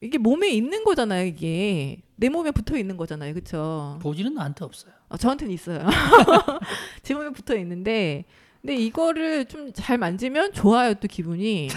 [0.00, 1.26] 이게 몸에 있는 거잖아요.
[1.26, 3.34] 이게 내 몸에 붙어 있는 거잖아요.
[3.34, 3.98] 그렇죠?
[4.02, 4.92] 보지는 나한테 없어요.
[5.08, 5.80] 어, 저한테는 있어요.
[7.02, 8.24] 제 몸에 붙어 있는데,
[8.60, 11.68] 근데 이거를 좀 잘 만지면 좋아요 또 기분이.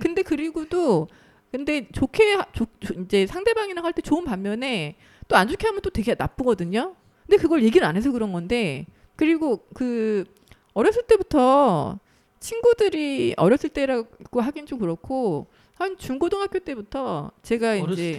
[0.00, 1.08] 근데 그리고도
[1.50, 4.96] 근데 좋게 하- 좋- 좋- 이제 상대방이랑 할 때 좋은 반면에
[5.28, 6.94] 또 안 좋게 하면 또 되게 나쁘거든요.
[7.26, 8.86] 근데 그걸 얘기를 안 해서 그런 건데
[9.20, 10.24] 그리고 그
[10.72, 11.98] 어렸을 때부터
[12.38, 18.16] 친구들이 어렸을 때라고 하긴 좀 그렇고 한 중고등학교 때부터 제가 어렸을 이제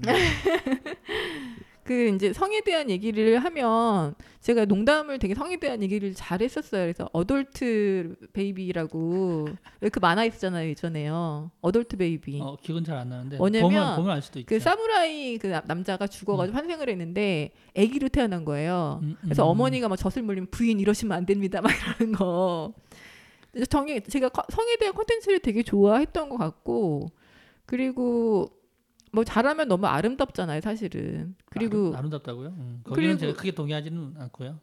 [0.00, 0.12] 네.
[1.84, 6.84] 그 이제 성에 대한 얘기를 하면 제가 농담을 되게 성에 대한 얘기를 잘 했었어요.
[6.84, 9.48] 그래서 어덜트 베이비라고
[9.80, 11.50] 왜그 만화 있었잖아요 예전에요.
[11.60, 12.40] 어덜트 베이비.
[12.40, 14.46] 어, 기억은 잘 안 나는데 뭐냐면 보면 보면 알 수도 있죠.
[14.48, 19.00] 그 사무라이 그 남- 남자가 죽어가지고 환생을 했는데 아기로 태어난 거예요.
[19.02, 19.48] 음, 그래서 음.
[19.50, 22.72] 어머니가 막 젖을 물리면 부인 이러시면 안 됩니다 막 이러는 거.
[23.50, 27.10] 그래서 정에 제가 커- 성에 대한 콘텐츠를 되게 좋아했던 것 같고
[27.66, 28.50] 그리고
[29.14, 31.34] 뭐 잘하면 너무 아름답잖아요 사실은.
[31.46, 32.48] 그리고 아름, 아름답다고요?
[32.48, 34.58] 음, 거기는 그리고- 제가 크게 동의하지는 않고요.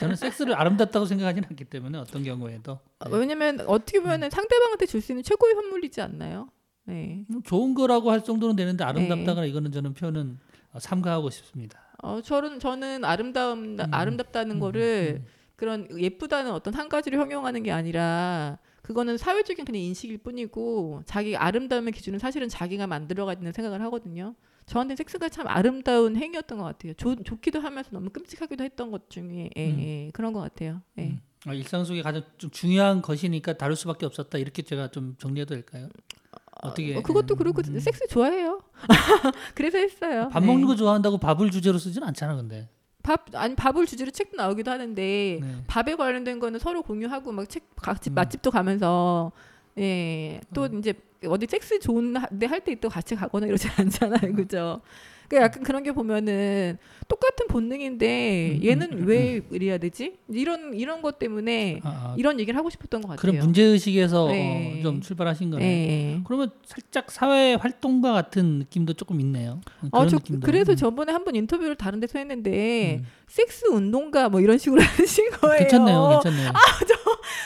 [0.00, 3.16] 저는 섹스를 아름답다고 생각하지는 않기 때문에 어떤 경우에도 어, 네.
[3.18, 6.48] 왜냐면 어떻게 보면은 상대방한테 줄 수 있는 최고의 선물이지 않나요?
[6.86, 7.26] 네.
[7.30, 10.38] 음, 좋은 거라고 할 정도는 되는데 아름답다거나 이거는 저는 표현은
[10.72, 11.78] 어, 삼가하고 싶습니다.
[12.02, 13.88] 어, 저는 저는 아름다움 음.
[13.90, 15.26] 아름답다는 음, 거를 음.
[15.56, 21.92] 그런 예쁘다는 어떤 한 가지를 형용하는 게 아니라 그거는 사회적인 그냥 인식일 뿐이고 자기 아름다움의
[21.92, 24.36] 기준은 사실은 자기가 만들어가야 된다는 생각을 하거든요.
[24.66, 26.94] 저한테 섹스가 참 아름다운 행위였던 것 같아요.
[26.94, 29.80] 좋, 좋기도 하면서 너무 끔찍하기도 했던 것 중에 예, 음.
[29.80, 30.82] 예, 그런 것 같아요.
[30.98, 31.02] 예.
[31.02, 31.20] 음.
[31.48, 35.88] 어, 일상 속에 가장 좀 중요한 것이니까 다룰 수밖에 없었다 이렇게 제가 좀 정리해도 될까요?
[36.62, 36.94] 어떻게?
[36.94, 37.80] 어, 그것도 음, 그렇고 음.
[37.80, 38.62] 섹스 좋아해요.
[39.56, 40.28] 그래서 했어요.
[40.30, 40.46] 밥 네.
[40.46, 42.68] 먹는 거 좋아한다고 밥을 주제로 쓰지는 않잖아, 근데.
[43.06, 45.54] 밥 아니 밥을 주제로 책도 나오기도 하는데 네.
[45.68, 48.14] 밥에 관련된 거는 서로 공유하고 막 책 같이 음.
[48.14, 49.30] 맛집도 가면서
[49.78, 50.40] 예.
[50.52, 50.78] 또 음.
[50.80, 50.92] 이제
[51.24, 54.34] 어디 섹스 좋은 데 할 때 또 같이 가거나 이러지 않잖아요.
[54.34, 54.80] 그죠?
[55.28, 60.16] 그 약간 그런 게 보면은 똑같은 본능인데 음, 얘는 음, 음, 왜 이래야 되지?
[60.28, 63.20] 이런 이런 것 때문에 아, 아, 이런 얘기를 하고 싶었던 것 같아요.
[63.20, 64.78] 그런 문제 의식에서 네.
[64.78, 65.64] 어, 좀 출발하신 거네.
[65.64, 66.20] 예.
[66.24, 69.60] 그러면 살짝 사회 활동가 같은 느낌도 조금 있네요.
[69.80, 70.46] 그런 어, 저, 느낌도.
[70.46, 70.76] 그래서 음.
[70.76, 73.06] 저번에 한 번 인터뷰를 다른 데서 했는데 음.
[73.26, 75.58] 섹스 운동가 뭐 이런 식으로 하신 거예요.
[75.58, 76.52] 괜찮네요, 괜찮네요.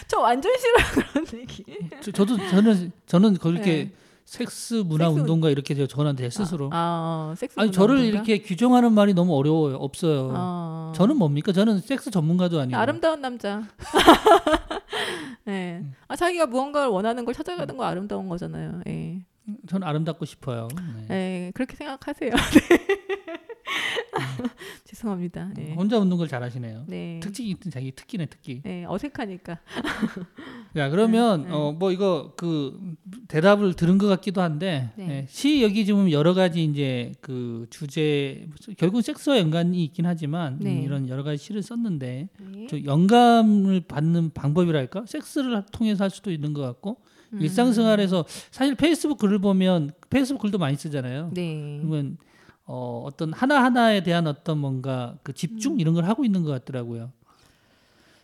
[0.07, 1.64] 저 완전 싫어 그런 얘기.
[2.03, 3.91] 저, 저도 저는 저는 그렇게 네.
[4.31, 8.14] 섹스 문화 섹스 운- 운동가 이렇게 제가 저한테 스스로 아, 어, 섹스 아니 저를 운동가?
[8.24, 9.74] 이렇게 규정하는 말이 너무 어려워요.
[9.74, 10.31] 없어요.
[10.33, 10.93] 어.
[10.95, 11.51] 저는 뭡니까?
[11.51, 12.78] 저는 섹스 전문가도 아니고.
[12.78, 13.64] 아름다운 남자.
[15.45, 15.78] 네.
[15.83, 15.93] 음.
[16.07, 18.83] 아 자기가 무언가를 원하는 걸 찾아가는 거 아름다운 거잖아요.
[18.87, 19.20] 예.
[19.68, 20.68] 저는 아름답고 싶어요.
[20.76, 21.07] 네.
[21.09, 22.31] 네, 그렇게 생각하세요.
[22.31, 22.37] 음.
[24.85, 25.51] 죄송합니다.
[25.55, 25.73] 네.
[25.75, 26.85] 혼자 웃는 걸 잘하시네요.
[26.89, 27.21] 네.
[27.23, 28.62] 특징이 있든 자기 특기네 특기.
[28.62, 29.59] 네, 어색하니까.
[30.75, 31.55] 자 그러면 네, 네.
[31.55, 32.79] 어뭐 이거 그
[33.29, 35.09] 대답을 들은 것 같기도 한데 네.
[35.11, 38.47] 예, 시 여기 지금 여러 가지 이제 그 주제
[38.77, 40.79] 결국 섹스와 연관이 있긴 하지만 네.
[40.79, 42.66] 음, 이런 여러 가지 시를 썼는데 네.
[42.68, 46.99] 저 영감을 받는 방법이랄까 섹스를 통해서 할 수도 있는 것 같고
[47.33, 47.41] 음.
[47.41, 51.31] 일상생활에서 사실 페이스북 글을 보면 페이스북 글도 많이 쓰잖아요.
[51.33, 51.79] 네.
[51.81, 52.16] 그러면
[52.66, 55.80] 어, 어떤 하나 하나에 대한 어떤 뭔가 그 집중 음.
[55.80, 57.12] 이런 걸 하고 있는 것 같더라고요.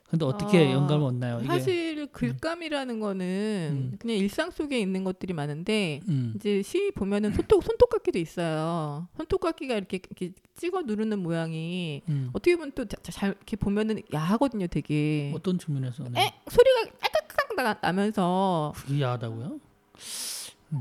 [0.08, 1.38] 근데 어떻게 어, 영감을 얻나요?
[1.40, 3.96] 이게 사실 글감이라는 거는 음.
[3.98, 6.32] 그냥 일상 속에 있는 것들이 많은데 음.
[6.36, 9.08] 이제 시 보면은 손톱 손톱깎이도 있어요.
[9.16, 12.30] 손톱깎이가 이렇게, 이렇게 찍어 누르는 모양이 음.
[12.32, 15.32] 어떻게 보면 또 잘 이렇게 보면은 야하거든요, 되게.
[15.34, 16.20] 어떤 측면에서 네.
[16.22, 19.58] 에 소리가 깔깍깔깍 나- 나면서 그게 야하다고요?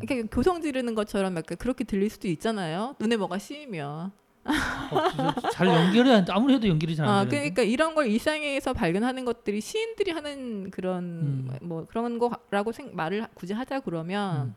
[0.02, 2.96] 이렇게 교성 지르는 것처럼 약간 그렇게 들릴 수도 있잖아요.
[3.00, 4.12] 눈에 뭐가 씌이면.
[4.46, 6.32] 어, 잘 연결이 안 돼.
[6.32, 7.38] 해도 연결이 잘안 아, 되는데.
[7.38, 11.50] 그러니까 이런 걸 일상에서 발견하는 것들이 시인들이 하는 그런 음.
[11.64, 14.56] 뭐 그런 거라고 생, 말을 굳이 하자 그러면 음.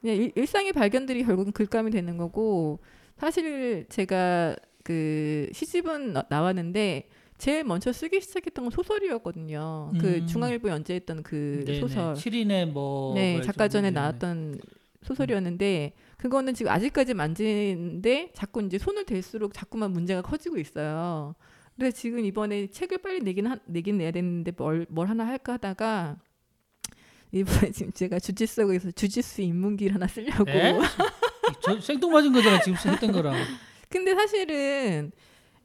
[0.00, 2.78] 그냥 일, 일상의 발견들이 결국은 글감이 되는 거고
[3.16, 4.54] 사실 제가
[4.84, 7.08] 그 시집은 나- 나왔는데
[7.38, 9.92] 제일 먼저 쓰기 시작했던 건 소설이었거든요.
[10.00, 10.26] 그 음.
[10.26, 11.80] 중앙일보 연재했던 그 네네.
[11.80, 12.14] 소설.
[12.14, 14.00] 7인의 뭐 네, 작가 전에 네네.
[14.00, 14.58] 나왔던
[15.02, 21.34] 소설이었는데 그거는 지금 아직까지 만지는데 자꾸 이제 손을 댈수록 자꾸만 문제가 커지고 있어요.
[21.76, 26.16] 그래서 지금 이번에 책을 빨리 내긴 하, 내긴 내야 되는데 뭘, 뭘 하나 할까 하다가
[27.32, 30.50] 이번에 지금 제가 주짓수에서 주짓수 입문기를 하나 쓰려고.
[30.50, 30.78] 에?
[31.60, 33.34] 저 생뚱맞은 거잖아 지금 했던 거랑.
[33.90, 35.12] 근데 사실은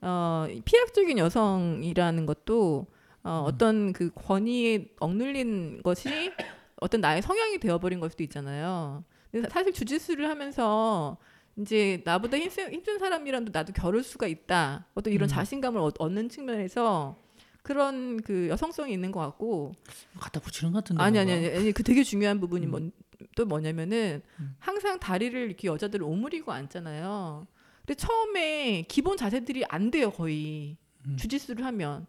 [0.02, 2.88] 어, 피약적인 여성이라는 것도
[3.24, 3.45] 어, 음.
[3.45, 6.32] 어떤 그 권위에 억눌린 것이
[6.78, 9.04] 어떤 나의 성향이 되어버린 걸 수도 있잖아요.
[9.32, 11.18] 근데 사실 주짓수를 하면서
[11.58, 14.88] 이제 나보다 힘센, 힘든 사람이랑도 나도 겨룰 수가 있다.
[14.95, 15.30] 어떤 이런 음.
[15.30, 17.18] 자신감을 얻, 얻는 측면에서
[17.62, 19.74] 그런 그 여성성이 있는 것 같고
[20.20, 21.04] 갖다 붙이는 것 같은데.
[21.04, 21.32] 아니 아니.
[21.32, 22.72] 아니 아니 그 되게 중요한 부분이 음.
[22.72, 22.91] 뭔,
[23.36, 24.56] 또 뭐냐면은 음.
[24.60, 27.45] 항상 다리를 이렇게 여자들은 오므리고 앉잖아요.
[27.86, 30.78] 근데 처음에 기본 자세들이 안 돼요 거의
[31.08, 31.18] 음.
[31.18, 32.06] 주짓수를 하면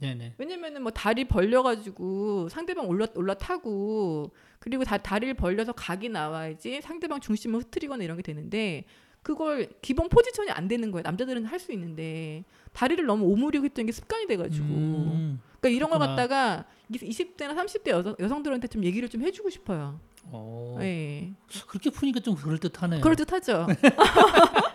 [0.00, 0.34] 네네.
[0.38, 7.60] 왜냐면은 뭐 다리 벌려가지고 상대방 올라 올라타고 그리고 다, 다리를 벌려서 각이 나와야지 상대방 중심을
[7.60, 8.84] 흐트리거나 이런 게 되는데
[9.22, 13.92] 그걸 기본 포지션이 안 되는 거예요 남자들은 할 수 있는데 다리를 너무 오므리고 했던 게
[13.92, 15.40] 습관이 돼가지고 음.
[15.60, 16.16] 그러니까 이런 걸 그렇구나.
[16.16, 20.00] 갖다가 20대나 30대 여성, 여성들한테 좀 얘기를 좀 해주고 싶어요.
[20.24, 20.76] 어.
[20.80, 21.32] 예.
[21.68, 23.00] 그렇게 푸니까 좀 그럴 듯하네요.
[23.00, 23.66] 그럴 듯하죠.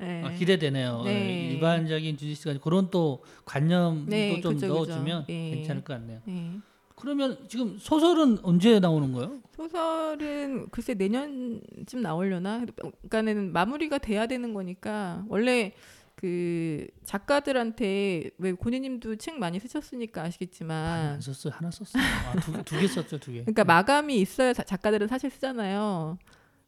[0.00, 0.22] 예.
[0.26, 1.02] 아, 기대되네요.
[1.04, 1.10] 네.
[1.48, 5.32] 예, 일반적인 주짓수가 그런 또 관념도 네, 좀 그죠, 넣어주면 그죠.
[5.32, 5.50] 예.
[5.56, 6.20] 괜찮을 것 같네요.
[6.28, 6.50] 예.
[6.94, 9.38] 그러면 지금 소설은 언제 나오는 거예요?
[9.54, 12.64] 소설은 글쎄 내년쯤 나오려나?
[12.76, 15.72] 그러니까는 마무리가 돼야 되는 거니까 원래
[16.14, 21.52] 그 작가들한테 왜 고니님도 책 많이 쓰셨으니까 아시겠지만 안 썼어요.
[21.54, 22.02] 하나 썼어요.
[22.02, 23.40] 아, 두개 썼죠, 두 개.
[23.40, 26.16] 그러니까 마감이 있어야 자- 작가들은 사실 쓰잖아요.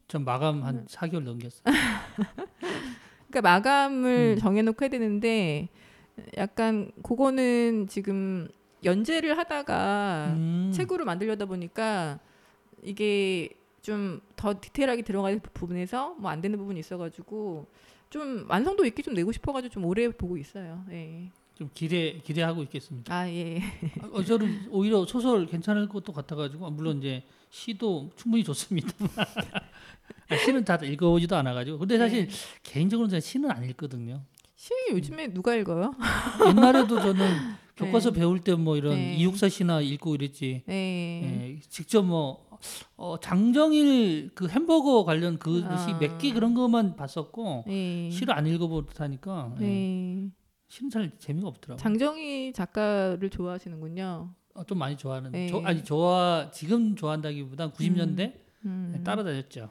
[0.09, 0.63] 전 마감 음.
[0.63, 1.63] 한 4개월 넘겼어요.
[3.29, 4.39] 그러니까 마감을 음.
[4.39, 5.69] 정해놓고 해야 되는데
[6.35, 8.49] 약간 그거는 지금
[8.83, 10.71] 연재를 하다가 음.
[10.73, 12.19] 책으로 만들려다 보니까
[12.83, 13.49] 이게
[13.81, 17.67] 좀 더 디테일하게 들어가야 될 부분에서 뭐 안 되는 부분이 있어가지고
[18.09, 20.83] 좀 완성도 있게 좀 내고 싶어가지고 좀 오래 보고 있어요.
[20.91, 21.29] 예.
[21.55, 23.13] 좀 기대 기대하고 있겠습니다.
[23.13, 23.61] 아 예.
[24.13, 28.89] 어, 저는 오히려 소설 괜찮을 것도 같아가지고 아, 물론 이제 시도 충분히 좋습니다.
[30.29, 32.33] 아, 시는 다 읽어보지도 않아가지고 근데 사실 네.
[32.63, 34.21] 개인적으로 는 시는 안 읽거든요.
[34.55, 35.93] 시 요즘에 누가 읽어요?
[36.47, 37.25] 옛날에도 저는
[37.77, 38.19] 교과서 네.
[38.19, 39.15] 배울 때 뭐 이런 네.
[39.15, 40.63] 이육사 시나 읽고 이랬지.
[40.65, 41.55] 네.
[41.55, 42.47] 예, 직접 뭐
[42.97, 45.77] 어, 장정일 그 햄버거 관련 그 아.
[45.77, 48.09] 시몇개 그런 것만 봤었고 네.
[48.11, 50.29] 시를 안 읽어보다니까 예, 네.
[50.67, 51.81] 시는 잘 재미가 없더라고요.
[51.81, 54.35] 장정희 작가를 좋아하시는군요.
[54.59, 55.31] 어, 좀 많이 좋아하는.
[55.31, 55.47] 네.
[55.47, 58.33] 저, 아니 좋아 지금 좋아한다기보단 90년대
[58.65, 58.91] 음.
[58.93, 59.69] 네, 따라다녔죠.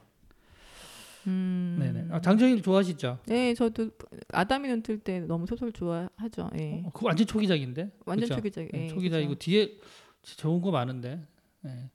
[1.27, 1.77] 음.
[1.79, 2.07] 네네.
[2.11, 3.19] 아, 장정일 좋아하시죠?
[3.27, 3.91] 네, 저도
[4.33, 6.49] 아담이 눈뜰 때 너무 소설 좋아하죠.
[6.59, 6.83] 예.
[6.87, 7.91] 어, 그거 완전 초기작인데.
[8.07, 8.29] 완전?
[8.31, 8.69] 초기작.
[8.73, 9.35] 네, 예, 초기작이고.
[9.35, 9.77] 뒤에
[10.23, 11.21] 좋은 거 많은데.
[11.61, 11.91] 네.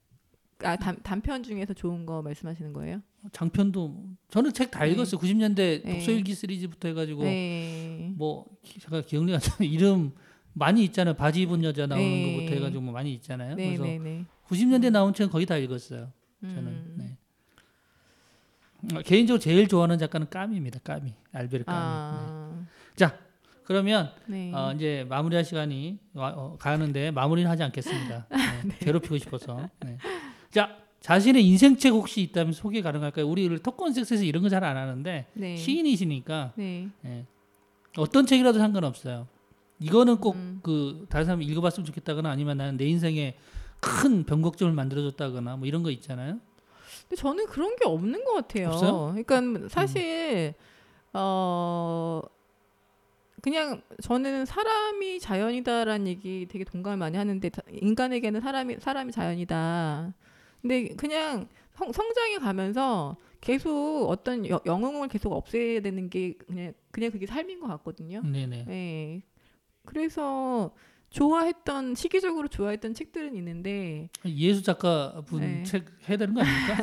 [0.60, 3.02] 아 단, 단편 중에서 좋은 거 말씀하시는 거예요?
[3.32, 4.91] 장편도 저는 책다 네.
[4.91, 5.20] 읽었어요.
[5.20, 5.94] 90년대 네.
[5.94, 8.14] 독서일기 시리즈부터 해가지고 네.
[8.16, 10.12] 뭐 기- 제가 기억이 안 나는 이름
[10.54, 11.16] 많이 있잖아요.
[11.16, 12.36] 바지 입은 여자 나오는 네.
[12.36, 13.56] 것부터 해가지고 뭐 많이 있잖아요.
[13.56, 14.26] 네, 그래서 네, 네.
[14.47, 16.12] 90년대 나온 책은 거의 다 읽었어요.
[16.41, 16.58] 저는.
[16.68, 16.95] 음.
[16.97, 17.18] 네.
[18.97, 20.80] 어, 개인적으로 제일 좋아하는 작가는 까미입니다.
[20.84, 21.78] 까미 알베르 까미.
[21.78, 21.84] 네.
[21.86, 23.18] 아, 자
[23.64, 24.51] 그러면 네.
[24.54, 28.28] 어, 이제 마무리할 시간이 와, 어, 가는데 마무리는 하지 않겠습니다.
[28.68, 29.70] 네, 괴롭히고 싶어서.
[29.86, 29.97] 네.
[30.51, 33.26] 자 자신의 인생책 혹시 있다면 소개 가능할까요?
[33.28, 35.56] 우리 토큰 섹스에서 이런 거 잘 안 하는데 네.
[35.56, 36.89] 시인이시니까 네.
[37.06, 37.26] 예.
[37.97, 39.28] 어떤 책이라도 상관없어요.
[39.84, 40.60] 이거는 꼭 음.
[40.64, 43.36] 그 다른 사람이 읽어봤으면 좋겠다거나 아니면 나는 내 인생에
[43.80, 46.40] 큰 변곡점을 만들어줬다거나 뭐 이런 거 있잖아요.
[47.02, 48.68] 근데 저는 그런 게 없는 것 같아요.
[48.70, 49.14] 없어요?
[49.16, 49.24] 음.
[49.24, 50.54] 그러니까 사실
[51.12, 52.22] 어
[53.42, 60.14] 그냥 저는 사람이 자연이다라는 얘기 되게 동감을 많이 하는데 다- 인간에게는 사람이 사람이 자연이다.
[60.62, 67.12] 근데 그냥 성, 성장해 가면서 계속 어떤 여- 영웅을 계속 없애야 되는 게 그냥 그냥
[67.12, 68.22] 그게 삶인 것 같거든요.
[68.22, 68.64] 네네.
[68.66, 69.22] 네.
[69.86, 70.74] 그래서
[71.10, 75.64] 좋아했던 시기적으로 좋아했던 책들은 있는데 예수 작가분 네.
[75.64, 76.76] 책 해야 되는 거 아닙니까?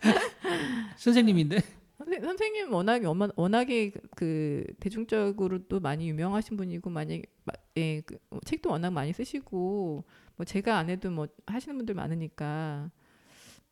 [0.96, 1.58] 선생님인데.
[1.98, 7.20] 선생, 선생님 워낙 워낙- 워낙에 그- 그 대중적으로 또 많이 유명하신 분이고 만약
[7.76, 10.04] 예, 그 어, 책도 워낙 많이 쓰시고
[10.36, 12.90] 뭐 제가 안 해도 뭐 하시는 분들 많으니까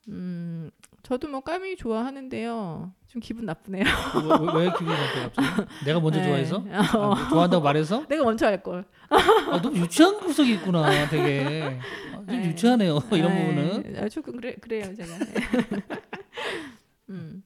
[0.09, 0.70] 음
[1.02, 3.84] 저도 뭐 까미 좋아하는데요 좀 기분 나쁘네요.
[3.84, 5.84] 왜, 왜, 왜 기분이 나빠 갑자기?
[5.86, 6.26] 내가 먼저 네.
[6.26, 6.56] 좋아해서?
[6.56, 8.04] 어, 아, 뭐 좋아한다고 말해서?
[8.09, 8.84] 내가 먼저 할 걸.
[9.09, 11.78] 아, 너무 유치한 구석이 있구나, 되게.
[12.12, 12.48] 아, 좀 네.
[12.48, 13.96] 유치하네요, 이런 부분은.
[13.96, 15.11] 아, 조금 그래 그래요 제가.
[17.09, 17.42] 음.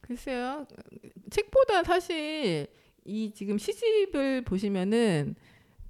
[0.00, 0.66] 글쎄요.
[1.30, 2.66] 책보다 사실
[3.04, 5.36] 이 지금 시집을 보시면은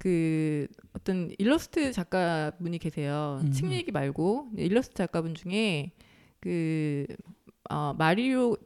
[0.03, 3.39] 그 어떤 일러스트 작가분이 계세요.
[3.41, 3.51] 음.
[3.53, 5.93] 책 얘기 말고 일러스트 작가분 중에
[6.41, 7.07] 그
[7.69, 8.57] 어, 마리오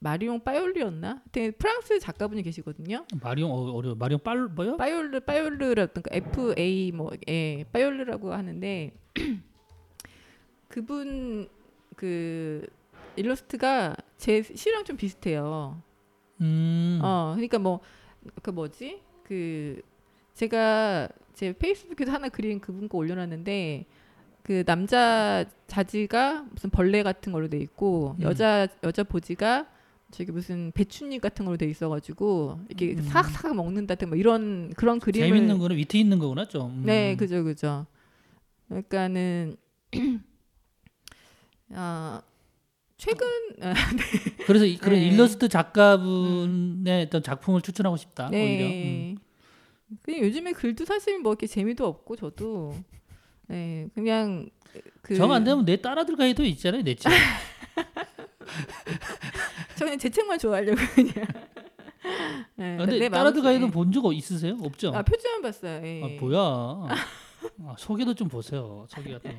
[0.00, 1.08] 마리옹 파이올리였나?
[1.08, 3.06] 하여튼 프랑스 작가분이 계시거든요.
[3.22, 3.94] 마리옹 어, 어려워.
[3.94, 4.76] 마리옹 빨 뭐요?
[4.76, 8.92] 파이올르라던 그 F A 뭐 예, 파이올르라고 하는데
[10.66, 11.48] 그분
[11.94, 12.66] 그
[13.14, 15.80] 일러스트가 제 시랑 좀 비슷해요.
[16.40, 16.98] 음.
[17.04, 17.80] 어, 그러니까 뭐
[18.42, 19.00] 그 뭐지?
[19.22, 19.80] 그
[20.40, 23.84] 제가 제 페이스북에도 하나 그린 그분 거 올려놨는데
[24.42, 28.22] 그 남자 자지가 무슨 벌레 같은 걸로 돼 있고 음.
[28.22, 29.68] 여자 여자 보지가
[30.10, 33.02] 저기 무슨 배춧잎 같은 걸로 돼 있어가지고 이렇게 음.
[33.02, 36.70] 삭삭 먹는다 뭐 이런 그런 그림을 재밌는 거는 위트 있는 거구나 좀.
[36.70, 36.82] 음.
[36.86, 37.84] 네, 그죠, 그죠.
[38.68, 39.56] 그러니까는
[41.74, 42.22] 아
[42.96, 43.26] 최근
[43.60, 43.74] 아,
[44.46, 45.06] 그래서 이- 그런 네.
[45.08, 48.30] 일러스트 작가분의 어떤 작품을 추천하고 싶다.
[48.32, 48.64] 오히려.
[48.64, 49.18] 음.
[49.90, 49.96] 네.
[50.02, 52.74] 그냥 요즘에 글도 사실 뭐 이렇게 재미도 없고 저도
[53.48, 54.48] 네 그냥
[55.02, 57.10] 그 정안 되면 내 딸 아들 가이도 있잖아요, 내 책.
[59.76, 61.14] 저 그냥 제 책만 좋아하려고 그냥.
[62.56, 63.72] 네, 근데 내 딸아들 마음속- 가이도 네.
[63.72, 64.56] 본적 있으세요?
[64.62, 64.92] 없죠?
[64.94, 65.80] 아 표지만 봤어요.
[65.84, 66.02] 예.
[66.02, 66.40] 아, 뭐야?
[67.64, 68.86] 아, 소개도 좀 보세요.
[68.88, 69.36] 소개 같은 거.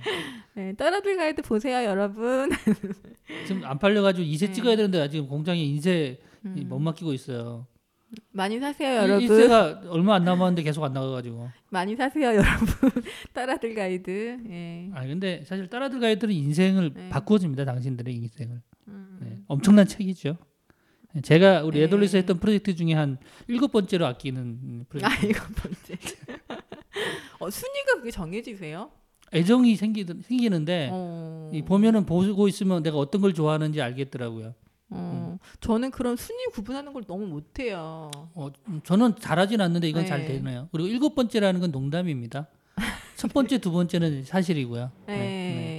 [0.56, 2.50] 네, 딸아들 가이드 보세요, 여러분.
[3.46, 4.54] 지금 안 팔려가지고 이세 네.
[4.54, 6.66] 찍어야 되는데 지금 공장에 인쇄 음.
[6.68, 7.68] 못 맡기고 있어요.
[8.32, 9.22] 많이 사세요, 이- 여러분.
[9.24, 11.50] 인쇄가 얼마 안 남았는데 계속 안 나가가지고.
[11.70, 12.68] 많이 사세요, 여러분.
[13.34, 14.40] 딸아들 가이드.
[14.50, 14.90] 예.
[14.94, 17.10] 아 근데 사실 딸아들 가이드는 인생을 네.
[17.10, 17.66] 바꾸어줍니다.
[17.66, 18.62] 당신들의 인생을.
[18.88, 19.18] 음.
[19.22, 20.38] 네, 엄청난 책이죠.
[21.24, 21.86] 제가 우리 네.
[21.86, 25.14] 에돌리스 했던 프로젝트 중에 한 일곱 번째로 아끼는 음, 프로젝트.
[25.14, 25.98] 아 이거 번째.
[27.40, 28.92] 어, 순위가 그게 정해지세요?
[29.34, 31.50] 애정이 생기, 생기는데 어.
[31.52, 31.60] 네.
[31.60, 34.54] 이 보면은 보고 있으면 내가 어떤 걸 좋아하는지 알겠더라고요.
[34.92, 35.38] 어.
[35.62, 38.12] 저는 그런 순위 구분하는 걸 너무 못해요.
[38.36, 40.28] 어, 음, 저는 잘하진 않는데 이건 잘 네.
[40.28, 40.68] 되네요.
[40.72, 42.48] 그리고 일곱 번째라는 건 농담입니다.
[43.16, 44.92] 첫 번째, 두 번째는 사실이고요.
[45.08, 45.16] 네.
[45.18, 45.71] 네.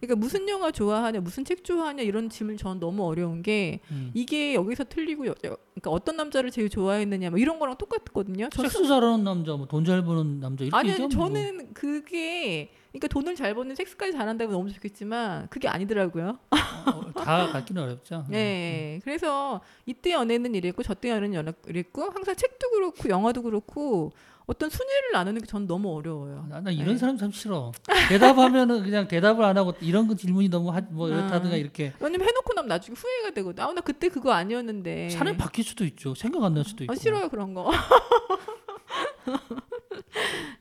[0.00, 4.10] 그러니까 무슨 영화 좋아하냐, 무슨 책 좋아하냐 이런 질문 전 너무 어려운 게 음.
[4.14, 8.48] 이게 여기서 틀리고 여, 여- 그러니까 어떤 남자를 제일 좋아했느냐 뭐 이런 거랑 똑같거든요.
[8.54, 11.08] 섹스 잘하는 남자, 뭐 돈 잘 버는 남자 이렇게 아니, 아니 뭐.
[11.08, 16.38] 저는 그게 그러니까 돈을 잘 버는 섹스까지 잘한다면 너무 좋겠지만 그게 아니더라고요.
[16.50, 18.24] 어, 다 갖기는 어렵죠.
[18.30, 19.00] 네.
[19.04, 24.12] 그래서 이때 연애는 이랬고 저때 연애는 연애 이랬고 항상 책도 그렇고 영화도 그렇고
[24.48, 26.46] 어떤 순위를 나누는 게 전 너무 어려워요.
[26.48, 26.96] 나, 나 이런 네.
[26.96, 27.70] 사람 참 싫어.
[28.08, 31.58] 대답하면은 그냥 대답을 안 하고 이런 거 질문이 너무 하, 뭐 이렇다든가 아.
[31.58, 33.62] 이렇게 왜냐면 해놓고 나면 나중에 후회가 되거든.
[33.62, 35.10] 아, 나 그때 그거 아니었는데.
[35.10, 36.14] 사람이 바뀔 수도 있죠.
[36.14, 36.92] 생각 안 날 수도 있고.
[36.92, 37.70] 아, 싫어요 그런 거.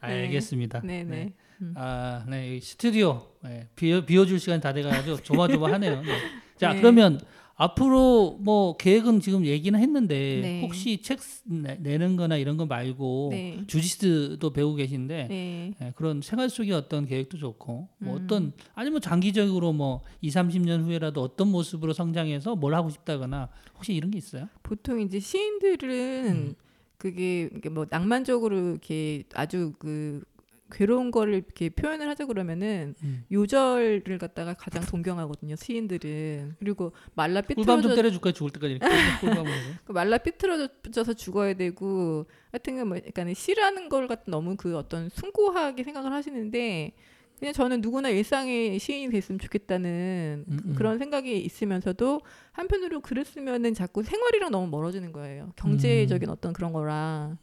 [0.02, 0.82] 알겠습니다.
[0.82, 1.34] 네네.
[1.62, 1.74] 음.
[1.76, 2.58] 아, 네.
[2.58, 6.02] 이 스튜디오 네, 비워, 비워줄 시간 다 돼가지고 조마조마하네요.
[6.02, 6.18] 네.
[6.58, 6.82] 자, 네.
[6.82, 7.20] 그러면
[7.60, 10.62] 앞으로 뭐 계획은 지금 얘기는 했는데 네.
[10.62, 13.64] 혹시 책 내- 내는 거나 이런 거 말고 네.
[13.66, 15.74] 주짓수도 배우고 계신데 네.
[15.82, 18.22] 예, 그런 생활 속의 어떤 계획도 좋고 뭐 음.
[18.24, 24.12] 어떤 아니면 장기적으로 뭐 2, 30년 후에라도 어떤 모습으로 성장해서 뭘 하고 싶다거나 혹시 이런
[24.12, 24.48] 게 있어요?
[24.62, 26.56] 보통 이제 시인들은 음.
[27.00, 30.24] 그게 뭐 낭만적으로 이렇게 아주 그
[30.72, 33.24] 괴로운 거를 이렇게 표현을 하자 그러면은 음.
[33.32, 38.34] 요절을 갖다가 가장 동경하거든요 시인들은 그리고 말라 꿀밤 삐뚤어져 때려줄까요?
[38.34, 38.88] 죽을 때까지 이렇게
[39.22, 39.56] 꿀밤으로.
[39.86, 45.84] 그 말라 삐뚤어져서 죽어야 되고 하여튼 뭐 약간 시라는 걸 갖다 너무 그 어떤 숭고하게
[45.84, 46.94] 생각을 하시는데
[47.40, 50.76] 그냥 저는 누구나 일상의 시인이 됐으면 좋겠다는 음, 음.
[50.76, 55.52] 그런 생각이 있으면서도 한편으로 글을 쓰면은 자꾸 생활이랑 너무 멀어지는 거예요.
[55.56, 57.38] 경제적인 어떤 그런 거랑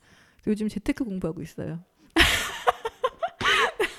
[0.49, 1.79] 요즘 재테크 공부하고 있어요.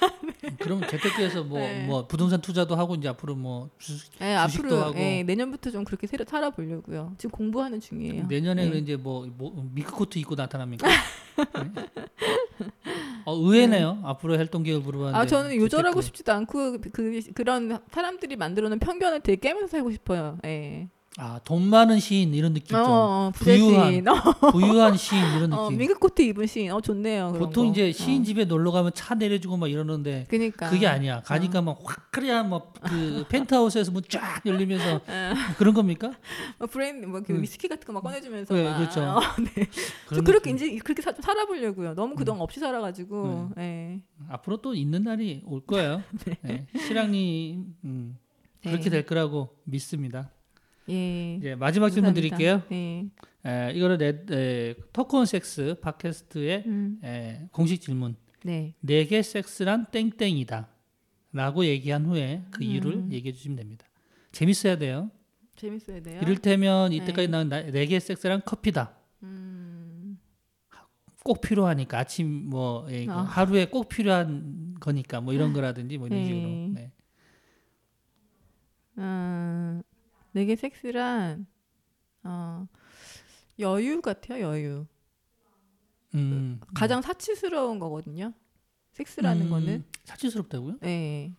[0.60, 1.86] 그럼 재테크에서 뭐, 네.
[1.86, 5.00] 뭐 부동산 투자도 하고 이제 앞으로 뭐 주식, 예, 주식도 앞으로 하고.
[5.00, 7.14] 예, 내년부터 좀 그렇게 새로 살아보려고요.
[7.18, 8.28] 지금 공부하는 중이에요.
[8.28, 8.78] 내년에는 네.
[8.80, 10.88] 이제 뭐, 뭐 미크코트 입고 나타납니까?
[10.88, 11.86] 네.
[13.26, 14.02] 어, 의외네요.
[14.04, 15.18] 앞으로 활동 계획을 물어봤는데.
[15.18, 16.02] 아 저는 요절하고.
[16.02, 20.38] 싶지도 않고 그, 그 그런 사람들이 만들어놓은 편견을 되게 깨면서 살고 싶어요.
[20.46, 20.90] 예.
[21.18, 22.92] 아, 돈 많은 시인 이런 느낌 어, 좀.
[22.92, 23.70] 어, 부유한
[24.04, 24.08] 부자시인.
[24.10, 25.78] 어, 부유한 시인 이런 어, 느낌.
[25.78, 26.72] 밍크 코트 입은 시인.
[26.74, 27.32] 어 좋네요.
[27.38, 27.72] 보통 거.
[27.72, 28.26] 이제 시인 어.
[28.26, 31.22] 집에 놀러 가면 차 내려주고 막 이러는데 그니까 그게 아니야.
[31.22, 35.00] 가니까 막 화끈한 뭐그 펜트하우스에서 문 쫙 열리면서
[35.58, 36.12] 그런 겁니까?
[36.60, 37.42] 뭐 브랜드 뭐그 음.
[37.42, 38.78] 위스키 같은 거 막 꺼내 주면서 네, 막.
[38.78, 39.02] 그렇죠.
[39.02, 39.22] 어,
[39.56, 39.68] 네.
[40.14, 40.56] 저 그렇게 느낌.
[40.68, 41.94] 이제 그렇게 사, 좀 살아보려고요.
[41.96, 43.52] 너무 그동안 없이 살아 가지고.
[43.58, 44.02] 예.
[44.28, 46.04] 앞으로 또 있는 날이 올 거예요.
[46.44, 46.68] 네.
[46.78, 48.18] 시랑님 음,
[48.62, 48.90] 그렇게 네.
[48.90, 50.30] 될 거라고 믿습니다.
[50.90, 51.36] 예.
[51.36, 52.38] 이제 마지막 질문 감사합니다.
[52.38, 52.64] 드릴게요.
[52.72, 53.10] 예.
[53.50, 57.00] 에, 이거는 내, 에, 토크온 섹스 팟캐스트의 음.
[57.04, 58.16] 에, 공식 질문.
[58.44, 58.76] 네.
[58.80, 60.68] 내게 섹스란 땡땡이다.
[61.34, 63.12] 라고 얘기한 후에 그 이유를 음.
[63.12, 63.86] 얘기해 주시면 됩니다.
[64.32, 65.10] 재밌어야 돼요.
[65.56, 66.20] 재밌어야 돼요.
[66.22, 67.32] 이를테면 이때까지 네.
[67.32, 68.94] 나온 나- 내게 섹스란 커피다.
[69.24, 70.18] 음.
[71.24, 73.24] 꼭 필요하니까 아침 뭐 예, 이거 아.
[73.24, 76.26] 하루에 꼭 필요한 거니까 뭐 이런 거라든지 뭐 이런 네.
[76.28, 76.48] 식으로.
[76.74, 76.92] 네.
[79.00, 79.82] 음,
[80.36, 81.48] 내게 섹스란
[82.24, 82.68] 어,
[83.58, 84.44] 여유 같아요.
[84.44, 84.86] 여유.
[86.14, 88.34] 음, 가장 사치스러운 거거든요.
[88.92, 89.86] 섹스라는 음, 거는.
[90.04, 90.80] 사치스럽다고요?
[90.82, 91.34] 네.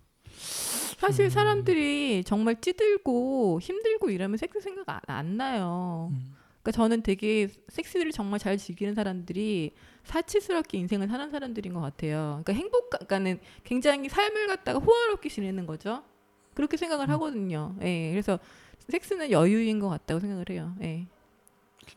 [0.96, 6.08] 사실 사람들이 정말 찌들고 힘들고 이러면 섹스 생각 안, 안 나요.
[6.12, 6.34] 음.
[6.62, 9.74] 그러니까 저는 되게 섹스를 정말 잘 즐기는 사람들이
[10.04, 12.40] 사치스럽게 인생을 사는 사람들인 것 같아요.
[12.42, 16.02] 그러니까 행복, 그러니까는 굉장히 삶을 갖다가 호화롭게 지내는 거죠.
[16.54, 17.76] 그렇게 생각을 하거든요.
[17.82, 18.38] 예, 그래서
[18.88, 20.74] 섹스는 여유인 것 같다고 생각을 해요.
[20.82, 21.06] 예,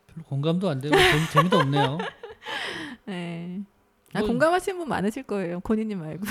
[0.07, 1.97] 별로 공감도 안 되고 재미, 재미도 없네요.
[3.09, 3.59] 예.
[4.13, 5.59] 아, 뭐- 공감하시는 분 많으실 거예요.
[5.59, 6.25] 본인님 말고.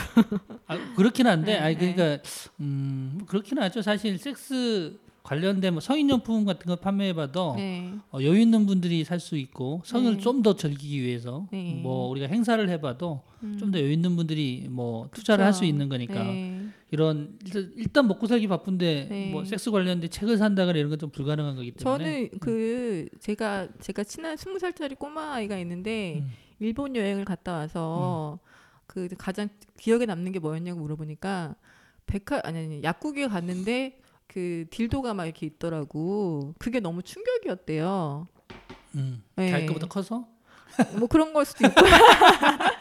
[0.66, 1.94] 아, 그렇긴 한데, 네, 아니 네.
[1.94, 2.22] 그러니까
[2.61, 3.82] 음 그렇긴 하죠.
[3.82, 7.92] 사실 섹스 관련된 뭐 성인용품 같은 거 판매해봐도 네.
[8.11, 10.18] 어, 여유 있는 분들이 살 수 있고 성을 네.
[10.20, 11.78] 좀더 즐기기 위해서 네.
[11.82, 13.57] 뭐 우리가 행사를 해봐도 음.
[13.61, 15.64] 좀더 여유 있는 분들이 뭐 투자를 할 수.
[15.64, 16.58] 있는 거니까 네.
[16.91, 17.39] 이런
[17.76, 19.30] 일단, 먹고 살기 바쁜데 네.
[19.30, 24.05] 뭐 섹스 관련된 책을 산다거나 이런 건 좀 불가능한 거기 때문에 저는 그 제가 제가
[24.05, 26.30] 친한 스무 살짜리 꼬마 아이가 있는데 음.
[26.61, 28.39] 일본 여행을 갔다 와서
[28.86, 31.55] 그 가장 기억에 남는 게 뭐였냐고 물어보니까
[32.07, 36.55] 백화 아니 아니 약국에 갔는데 그 딜도가 막 이렇게 있더라고.
[36.59, 38.28] 그게 너무 충격이었대요.
[38.95, 39.51] 음, 네.
[39.51, 40.28] 자기 거보다 커서
[40.99, 41.80] 뭐 그런 걸 수도 있고.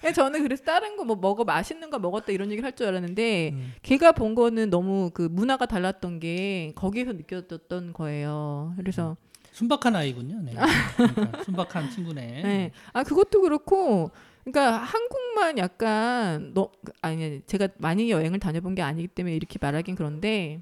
[0.00, 3.50] 근데 저는 그래서 다른 거 뭐 먹어 맛있는 거 먹었다 이런 얘기를 할 줄 알았는데
[3.52, 3.72] 음.
[3.82, 8.74] 걔가 본 거는 너무 그 문화가 달랐던 게 거기에서 느껴졌던 거예요.
[8.76, 9.16] 그래서
[9.52, 10.40] 순박한 아이군요.
[10.42, 10.54] 네.
[10.96, 12.42] 그러니까 순박한 친구네.
[12.44, 12.70] 네.
[12.92, 14.10] 아 그것도 그렇고
[14.44, 16.70] 그러니까 한국만 약간 너
[17.02, 20.60] 아니 제가 많이 여행을 다녀본 게 아니기 때문에 이렇게 말하긴 그런데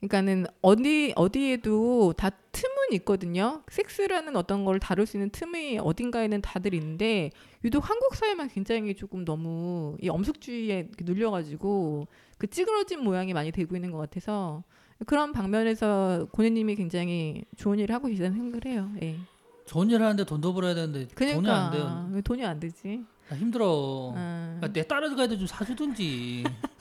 [0.00, 3.62] 그러니까는 어디 어디에도 다 틈은 있거든요.
[3.68, 7.30] 섹스라는 어떤 걸 다룰 수 있는 틈이 어딘가에는 다들 있는데
[7.64, 13.90] 유독 한국 사회만 굉장히 조금 너무 이 엄숙주의에 눌려가지고 그 찌그러진 모양이 많이 되고 있는
[13.90, 14.62] 것 같아서
[15.06, 18.90] 그런 방면에서 고객님이 굉장히 좋은 일을 하고 계시다는 생각을 해요.
[19.02, 19.16] 예.
[19.66, 22.10] 좋은 일 하는데 돈도 벌어야 되는데 돈이 그러니까 안 돼요.
[22.12, 23.04] 왜 돈이 안 되지.
[23.28, 24.12] 나 힘들어.
[24.14, 24.56] 아.
[24.58, 26.44] 그러니까 내 딸을 가도 좀 사주든지.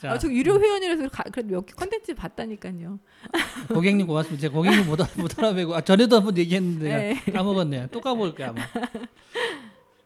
[0.00, 2.98] 자, 아, 저 유료 회원이라서 가, 그래도 몇 개 컨텐츠 봤다니까요.
[3.74, 4.40] 고객님 고맙습니다.
[4.42, 7.32] 제가 고객님 못, 알- 못 알아뵈고 아, 전에도 한번 얘기했는데 네.
[7.32, 7.88] 까먹었네요.
[7.90, 8.60] 또 까먹을게요 아마.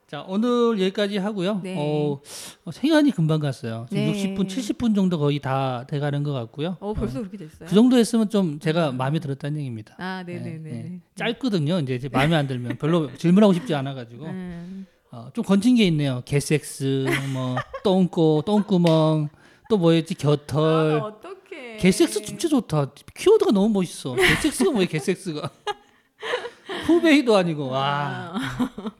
[0.07, 1.61] 자 오늘 여기까지 하고요.
[1.63, 1.75] 네.
[1.79, 2.21] 어,
[2.67, 3.87] 어, 시간이 금방 갔어요.
[3.89, 4.35] 지금 네.
[4.35, 6.77] 60분, 70분 정도 거의 다 돼가는 것 같고요.
[6.81, 7.67] 어, 벌써 그렇게 됐어요.
[7.67, 9.95] 그 정도 했으면 좀 제가 마음에 들었다는 얘기입니다.
[9.99, 10.71] 아, 네, 네, 네, 네.
[10.71, 11.01] 네.
[11.17, 11.79] 짧거든요.
[11.81, 14.87] 이제 제 마음에 안 들면 별로 질문하고 싶지 않아가지고 음.
[15.13, 16.21] 어, 좀 건진 게 있네요.
[16.27, 19.31] 개섹스, 뭐 똥꼬, 똥구멍,
[19.69, 21.01] 또 뭐였지 겨털.
[21.01, 21.77] 아, 어떡해.
[21.79, 22.93] 개섹스 진짜 좋다.
[23.15, 24.15] 키워드가 너무 멋있어.
[24.15, 25.51] 개섹스가 뭐야 개섹스가.
[26.87, 28.35] 후베이도 아니고 와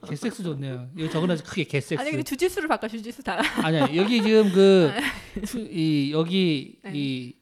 [0.07, 0.87] 개섹스 좋네요.
[0.97, 1.99] 이거 적어놔서 크게 개섹스.
[1.99, 4.91] 아니 근데 주짓수를 바꿔 주짓수 다 아니야 여기 지금 그
[5.71, 6.91] 이 여기 네.
[6.93, 7.33] 이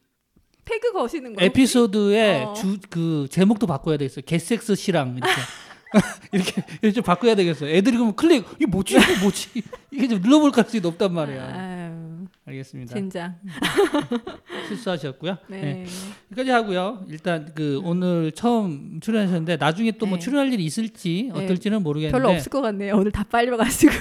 [0.66, 1.44] 태그 거시는 거.
[1.44, 2.54] 에피소드의 어.
[2.54, 4.22] 주그 제목도 바꿔야 되겠어.
[4.22, 5.34] 개섹스 씨랑 이렇게
[6.32, 7.68] 이렇게 이렇게 좀 바꿔야 되겠어.
[7.68, 9.50] 애들이 그러면 클릭 이게 뭐지 이게 뭐지
[9.92, 11.44] 이게 좀 눌러볼 가능성이 높단 말이야.
[11.44, 12.01] 아유,
[12.46, 12.94] 알겠습니다.
[12.96, 13.36] 젠장.
[14.68, 15.38] 실수하셨고요.
[15.48, 15.62] 네.
[15.62, 15.86] 네.
[16.32, 17.06] 여기까지 하고요.
[17.08, 20.24] 일단 그 오늘 처음 출연하셨는데 나중에 또 뭐 네.
[20.24, 21.44] 출연할 일이 있을지 네.
[21.44, 22.96] 어떨지는 모르겠는데 별로 없을 것 같네요.
[22.98, 23.92] 오늘 다 빨려가지고.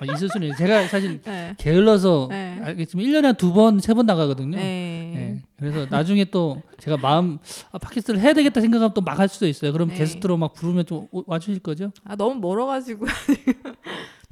[0.00, 0.58] 아, 있을 수는 있어요.
[0.58, 1.54] 제가 사실 네.
[1.56, 2.58] 게을러서 네.
[2.62, 4.56] 알겠지만 1년에 한 두 번, 세 번 나가거든요.
[4.56, 5.12] 네.
[5.14, 5.42] 네.
[5.58, 7.38] 그래서 나중에 또 제가 마음
[7.70, 9.72] 아, 팟캐스트를 해야 되겠다 생각하면 또 막 할 수도 있어요.
[9.72, 9.94] 그럼 네.
[9.94, 11.92] 게스트로 막 부르면 좀 오- 와주실 거죠?
[12.04, 13.06] 아 너무 멀어가지고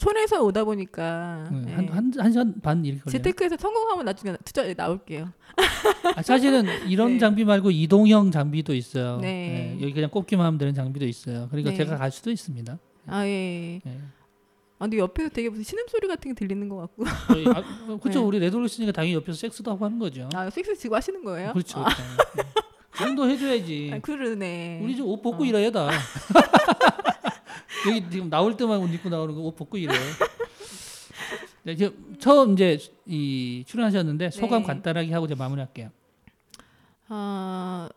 [0.03, 1.61] 촌에서 오다 보니까 네.
[1.61, 1.73] 네.
[1.75, 3.13] 한, 한, 한 시간 반 이렇게 걸려요.
[3.23, 5.29] 재테크에서 성공하면 나중에 투자 나올게요.
[6.17, 7.19] 아, 사실은 이런 네.
[7.21, 9.19] 장비 말고 이동형 장비도 있어요.
[9.21, 9.79] 네.
[9.81, 11.47] 여기 그냥 꼽기만 하면 되는 장비도 있어요.
[11.51, 11.77] 그러니까 네.
[11.77, 12.79] 제가 갈 수도 있습니다.
[13.07, 13.81] 아 예.
[13.85, 14.01] 네.
[14.81, 17.05] 아, 근데 옆에서 되게 무슨 신음소리 같은 게 들리는 것 같고.
[17.07, 18.19] 아, 어, 그렇죠.
[18.21, 18.25] 네.
[18.27, 20.29] 우리 레드홀릭스니까 당연히 옆에서 섹스도 하고 하는 거죠.
[20.35, 21.53] 아, 섹스 지금 하시는 거예요?
[21.53, 21.79] 그렇죠.
[21.79, 22.03] 아, 그렇죠.
[22.91, 23.93] 그 정도 해줘야지.
[23.95, 24.81] 아, 그러네.
[24.83, 25.47] 우리 좀 옷 벗고 어.
[25.47, 25.89] 일해야 다.
[27.89, 29.95] 여기 지금 나올 때만 옷 입고 나오는 거 옷 벗고 일해.
[31.65, 34.67] 네, 지금 처음 이제 이 출연하셨는데 소감 네.
[34.67, 35.91] 간단하게 하고 이제 마무리할게요.
[37.09, 37.89] 아,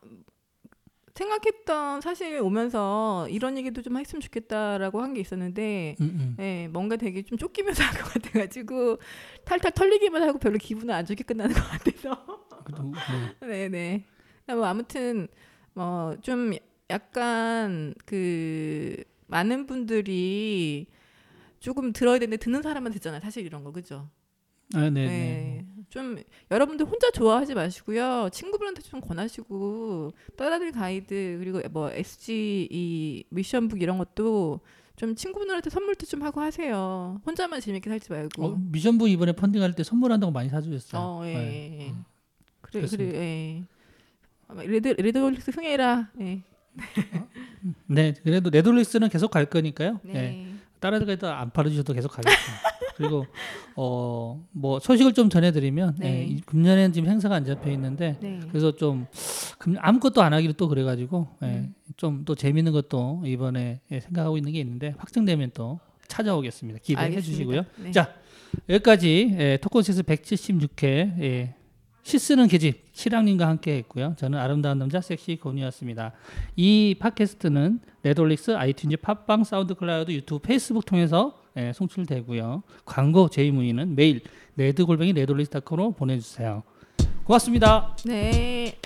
[1.16, 6.36] 생각했던 사실 오면서 이런 얘기도 좀 했으면 좋겠다라고 한 게 있었는데 음, 음.
[6.38, 8.98] 네, 뭔가 되게 좀 쫓기면서 한 것 같아가지고
[9.46, 12.92] 탈탈 털리기만 하고 별로 기분은 안 좋게 끝나는 것 같아서 그래도,
[13.42, 13.70] 네.
[13.70, 14.06] 네네
[14.56, 15.28] 뭐 아무튼
[15.74, 16.52] 뭐 좀
[16.90, 19.02] 약간 그
[19.36, 20.88] 많은 분들이
[21.60, 24.10] 조금 들어야 되는데 듣는 사람만 듣잖아요 사실 이런 거 그죠
[24.74, 25.06] 아, 네, 네.
[25.08, 25.66] 네.
[25.90, 26.18] 좀
[26.50, 28.30] 여러분들 혼자 좋아하지 마시고요.
[28.32, 34.62] 친구분한테 좀 권하시고 떠나들 가이드 그리고 뭐 SG 이 미션북 이런 것도
[34.96, 37.22] 좀 친구분들한테 선물도 좀 하고 하세요.
[37.28, 38.44] 혼자만 재밌게 살지 말고.
[38.44, 41.00] 어, 미션북 이번에 펀딩할 때 선물한다고 많이 사주셨어요.
[41.00, 41.34] 어, 예.
[41.34, 41.78] 네.
[41.82, 41.94] 예.
[42.62, 43.12] 그래, 그렇습니다.
[43.12, 43.66] 그래,
[44.58, 44.68] 예.
[44.68, 46.10] 레드 레드홀릭스 흥해라.
[46.22, 46.42] 예.
[47.88, 50.00] 네, 그래도 레드홀릭스는 계속 갈 거니까요.
[50.04, 50.14] 네.
[50.14, 50.48] 네.
[50.80, 52.64] 다른 데도 안 팔아주셔도 계속 가겠습니다.
[52.96, 53.26] 그리고
[53.76, 56.20] 어 뭐 소식을 좀 전해드리면 네.
[56.22, 58.40] 예, 이 금년에는 지금 행사가 안 잡혀 있는데 네.
[58.50, 59.06] 그래서 좀
[59.58, 61.74] 금- 아무것도 안 하기로 또 그래가지고 예, 음.
[61.98, 66.80] 좀또 재밌는 것도 이번에 예, 생각하고 있는 게 있는데 확정되면 또 찾아오겠습니다.
[66.84, 67.20] 기대해.
[67.20, 67.64] 주시고요.
[67.84, 67.92] 네.
[67.92, 68.14] 자
[68.70, 71.56] 여기까지 예, 토크온섹스 176회 예,
[72.04, 74.16] 시쓰는 계집 시랑님과 함께 했고요.
[74.18, 76.14] 저는 아름다운 남자 섹시 고니였습니다.
[76.56, 82.64] 이 팟캐스트는 레드홀릭스, 아이튠즈, 팟빵, 사운드 클라우드, 유튜브, 페이스북 통해서 예, 송출되고요.
[82.86, 84.22] 광고 제의 문의는 메일
[84.56, 86.64] 레드골뱅이 레드홀릭스닷컴으로 보내주세요.
[87.26, 87.96] 고맙습니다.
[88.06, 88.80] 네.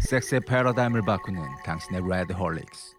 [0.00, 2.97] 섹스의 패러다임을 바꾸는 당신의 레드 홀릭스